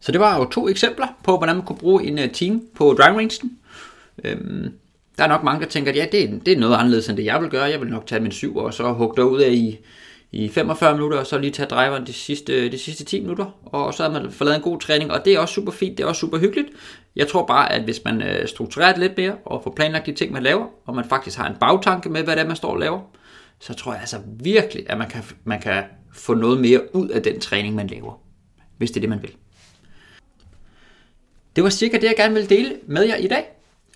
Så 0.00 0.12
det 0.12 0.20
var 0.20 0.38
jo 0.38 0.44
to 0.44 0.68
eksempler 0.68 1.06
på, 1.24 1.36
hvordan 1.36 1.56
man 1.56 1.64
kunne 1.64 1.78
bruge 1.78 2.04
en 2.04 2.18
øh, 2.18 2.30
team 2.30 2.62
på 2.74 2.92
driving 2.98 3.32
rangen. 3.32 3.58
Øhm, 4.24 4.72
der 5.18 5.24
er 5.24 5.28
nok 5.28 5.42
mange, 5.42 5.60
der 5.60 5.70
tænker, 5.70 5.90
at 5.90 5.96
ja, 5.96 6.06
det 6.12 6.24
er, 6.24 6.38
det 6.46 6.52
er 6.52 6.58
noget 6.58 6.76
anderledes 6.76 7.08
end 7.08 7.16
det, 7.16 7.24
jeg 7.24 7.42
vil 7.42 7.50
gøre. 7.50 7.64
Jeg 7.64 7.80
vil 7.80 7.88
nok 7.88 8.06
tage 8.06 8.20
min 8.20 8.32
syv 8.32 8.56
og 8.56 8.74
så 8.74 8.92
hugge 8.92 9.24
ud 9.24 9.40
af 9.40 9.50
i, 9.52 9.78
i 10.32 10.48
45 10.48 10.94
minutter, 10.94 11.18
og 11.18 11.26
så 11.26 11.38
lige 11.38 11.50
tage 11.50 11.66
driveren 11.66 12.06
de 12.06 12.12
sidste, 12.12 12.70
de 12.70 12.78
sidste 12.78 13.04
10 13.04 13.20
minutter, 13.20 13.46
og 13.66 13.94
så 13.94 14.02
har 14.02 14.10
man 14.10 14.32
fået 14.32 14.46
lavet 14.46 14.56
en 14.56 14.62
god 14.62 14.80
træning, 14.80 15.12
og 15.12 15.24
det 15.24 15.34
er 15.34 15.38
også 15.38 15.54
super 15.54 15.72
fint, 15.72 15.98
det 15.98 16.04
er 16.04 16.08
også 16.08 16.20
super 16.20 16.38
hyggeligt. 16.38 16.68
Jeg 17.16 17.28
tror 17.28 17.46
bare, 17.46 17.72
at 17.72 17.82
hvis 17.82 18.04
man 18.04 18.22
øh, 18.22 18.48
strukturerer 18.48 18.92
det 18.92 19.00
lidt 19.00 19.16
mere, 19.16 19.36
og 19.44 19.62
får 19.64 19.72
planlagt 19.76 20.06
de 20.06 20.12
ting, 20.12 20.32
man 20.32 20.42
laver, 20.42 20.66
og 20.86 20.94
man 20.94 21.04
faktisk 21.04 21.38
har 21.38 21.48
en 21.48 21.56
bagtanke 21.60 22.08
med, 22.08 22.22
hvad 22.22 22.36
det 22.36 22.42
er, 22.42 22.46
man 22.46 22.56
står 22.56 22.70
og 22.70 22.78
laver, 22.78 23.00
så 23.58 23.74
tror 23.74 23.92
jeg 23.92 24.00
altså 24.00 24.18
virkelig, 24.26 24.90
at 24.90 24.98
man 24.98 25.08
kan, 25.08 25.22
man 25.44 25.60
kan 25.60 25.82
få 26.12 26.34
noget 26.34 26.60
mere 26.60 26.96
ud 26.96 27.08
af 27.08 27.22
den 27.22 27.40
træning, 27.40 27.74
man 27.74 27.86
laver, 27.86 28.20
hvis 28.78 28.90
det 28.90 28.96
er 28.96 29.00
det, 29.00 29.10
man 29.10 29.22
vil. 29.22 29.32
Det 31.56 31.64
var 31.64 31.70
cirka 31.70 31.96
det, 31.96 32.04
jeg 32.04 32.14
gerne 32.16 32.34
ville 32.34 32.48
dele 32.48 32.76
med 32.86 33.04
jer 33.04 33.16
i 33.16 33.26
dag. 33.26 33.44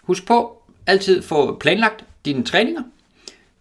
Husk 0.03 0.27
på, 0.27 0.63
altid 0.87 1.23
få 1.23 1.59
planlagt 1.59 2.05
dine 2.25 2.45
træninger, 2.45 2.83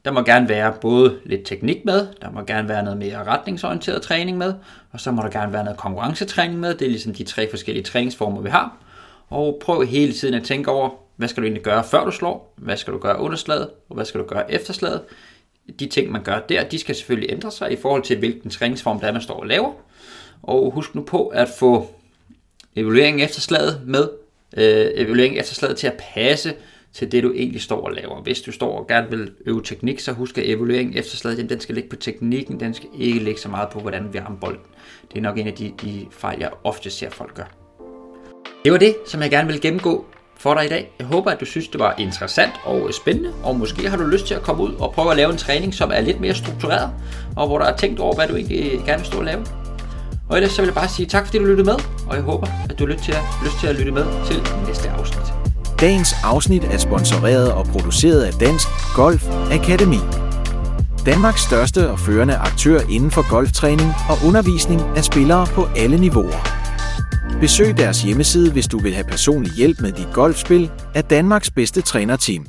der 0.06 0.12
må 0.12 0.22
gerne 0.22 0.50
være 0.50 0.74
både 0.82 1.20
lidt 1.26 1.46
teknik 1.46 1.86
med, 1.86 2.08
der 2.22 2.32
må 2.32 2.42
gerne 2.42 2.70
være 2.70 2.84
noget 2.84 2.98
mere 2.98 3.24
retningsorienteret 3.24 4.02
træning 4.02 4.38
med, 4.38 4.54
og 4.92 5.00
så 5.00 5.12
må 5.12 5.22
der 5.22 5.30
gerne 5.30 5.54
være 5.54 5.64
noget 5.64 5.80
konkurrencetræning 5.80 6.60
med. 6.60 6.74
Det 6.74 6.86
er 6.86 6.90
ligesom 6.90 7.14
de 7.14 7.24
tre 7.24 7.50
forskellige 7.50 7.84
træningsformer, 7.84 8.42
vi 8.42 8.50
har. 8.50 8.78
Og 9.30 9.58
prøv 9.62 9.86
hele 9.86 10.14
tiden 10.14 10.34
at 10.34 10.44
tænke 10.44 10.72
over, 10.72 10.90
hvad 11.16 11.28
skal 11.28 11.42
du 11.42 11.46
egentlig 11.46 11.64
gøre, 11.64 11.84
før 11.84 12.06
du 12.06 12.12
slår? 12.12 12.54
Hvad 12.58 12.78
skal 12.78 12.94
du 12.94 13.00
gøre 13.00 13.20
under 13.20 13.38
slaget? 13.38 13.70
Og 13.90 13.96
hvad 13.96 14.06
skal 14.06 14.20
du 14.22 14.26
gøre 14.26 14.52
efter 14.52 14.74
slaget? 14.74 15.02
De 15.80 15.86
ting, 15.86 16.12
man 16.12 16.24
gør 16.24 16.40
der, 16.40 16.64
de 16.64 16.80
skal 16.80 16.96
selvfølgelig 16.96 17.32
ændre 17.32 17.52
sig 17.52 17.72
i 17.72 17.76
forhold 17.76 18.04
til, 18.04 18.18
hvilken 18.18 18.50
træningsform 18.50 19.00
der 19.00 19.08
er, 19.08 19.12
man 19.12 19.22
står 19.22 19.40
og 19.40 19.48
laver. 19.48 19.72
Og 20.44 20.72
husk 20.72 20.96
nu 20.96 21.02
på 21.02 21.28
at 21.28 21.50
få 21.60 21.90
evalueringen 22.76 23.26
efter 23.26 23.42
slaget 23.42 23.82
med, 23.86 24.10
øh, 24.58 24.92
evalueringen 24.96 25.40
efter 25.40 25.56
slaget 25.56 25.78
til 25.78 25.88
at 25.88 26.02
passe 26.14 26.54
til 26.98 27.12
det, 27.12 27.24
du 27.24 27.32
egentlig 27.36 27.62
står 27.62 27.82
og 27.86 27.92
laver. 27.92 28.22
Hvis 28.22 28.42
du 28.42 28.52
står 28.52 28.80
og 28.80 28.88
gerne 28.88 29.10
vil 29.10 29.32
øve 29.46 29.62
teknik, 29.64 30.00
så 30.00 30.12
husk 30.12 30.38
at 30.38 30.50
evalueringen 30.50 30.98
efter 30.98 31.18
slaget, 31.18 31.50
den 31.50 31.60
skal 31.60 31.76
ligge 31.76 31.90
på 31.90 31.96
teknikken, 31.96 32.60
den 32.60 32.74
skal 32.74 32.90
ikke 33.00 33.20
ligge 33.20 33.40
så 33.40 33.50
meget 33.50 33.70
på, 33.70 33.80
hvordan 33.80 34.14
vi 34.14 34.20
rammer 34.20 34.40
bolden. 34.40 34.62
Det 35.12 35.18
er 35.18 35.22
nok 35.22 35.38
en 35.38 35.48
af 35.48 35.54
de, 35.54 35.74
de 35.82 36.06
fejl, 36.12 36.40
jeg 36.40 36.50
ofte 36.64 36.90
ser 36.90 37.10
folk 37.10 37.34
gøre. 37.34 37.48
Det 38.64 38.72
var 38.72 38.78
det, 38.78 38.96
som 39.06 39.22
jeg 39.22 39.30
gerne 39.30 39.48
vil 39.48 39.62
gennemgå 39.62 40.06
for 40.38 40.54
dig 40.54 40.66
i 40.66 40.70
dag. 40.70 40.92
Jeg 41.00 41.08
håber, 41.08 41.32
at 41.32 41.40
du 41.40 41.46
synes, 41.46 41.68
det 41.68 41.80
var 41.80 41.96
interessant 41.98 42.52
og 42.64 42.94
spændende, 42.94 43.34
og 43.44 43.56
måske 43.56 43.90
har 43.90 43.98
du 43.98 44.04
lyst 44.04 44.28
til 44.28 44.34
at 44.34 44.42
komme 44.42 44.64
ud 44.64 44.74
og 44.74 44.94
prøve 44.94 45.12
at 45.12 45.18
lave 45.18 45.32
en 45.32 45.38
træning, 45.38 45.74
som 45.74 45.92
er 45.94 46.02
lidt 46.02 46.20
mere 46.20 46.36
struktureret, 46.36 46.90
og 47.36 47.48
hvor 47.48 47.58
der 47.58 47.66
er 47.66 47.78
tænkt 47.78 48.00
over, 48.00 48.16
hvad 48.16 48.28
du 48.28 48.36
egentlig 48.36 48.82
gerne 48.86 48.98
vil 48.98 49.06
stå 49.06 49.18
og 49.18 49.26
lave. 49.26 49.46
Og 50.30 50.38
ellers 50.38 50.52
så 50.52 50.62
vil 50.62 50.68
jeg 50.68 50.76
bare 50.76 50.90
sige 50.90 51.06
tak, 51.06 51.26
fordi 51.26 51.38
du 51.38 51.46
lyttede 51.46 51.66
med, 51.66 51.76
og 52.08 52.16
jeg 52.16 52.24
håber, 52.24 52.48
at 52.70 52.80
du 52.80 52.86
har 52.86 52.94
lyst 52.94 53.04
til 53.04 53.12
at, 53.12 53.22
lyst 53.44 53.60
til 53.60 53.68
at 53.68 53.76
lytte 53.76 53.92
med 53.92 54.06
til 54.26 54.68
næste 54.68 54.90
afsnit. 54.90 55.37
Dagens 55.80 56.16
afsnit 56.24 56.64
er 56.64 56.78
sponsoreret 56.78 57.54
og 57.54 57.66
produceret 57.66 58.24
af 58.24 58.34
Dansk 58.34 58.68
Golf 58.96 59.28
Akademi. 59.52 59.98
Danmarks 61.06 61.42
største 61.42 61.92
og 61.92 62.00
førende 62.00 62.36
aktør 62.36 62.80
inden 62.90 63.12
for 63.12 63.30
golftræning 63.30 63.94
og 64.10 64.28
undervisning 64.28 64.82
af 64.82 65.04
spillere 65.04 65.48
på 65.48 65.68
alle 65.76 65.98
niveauer. 65.98 66.48
Besøg 67.42 67.78
deres 67.78 68.04
hjemmeside, 68.04 68.52
hvis 68.52 68.68
du 68.68 68.80
vil 68.80 68.94
have 68.94 69.04
personlig 69.04 69.52
hjælp 69.52 69.82
med 69.82 69.92
dit 69.92 70.08
golfspil 70.14 70.72
af 70.96 71.04
Danmarks 71.04 71.52
bedste 71.52 71.82
trænerteam. 71.82 72.46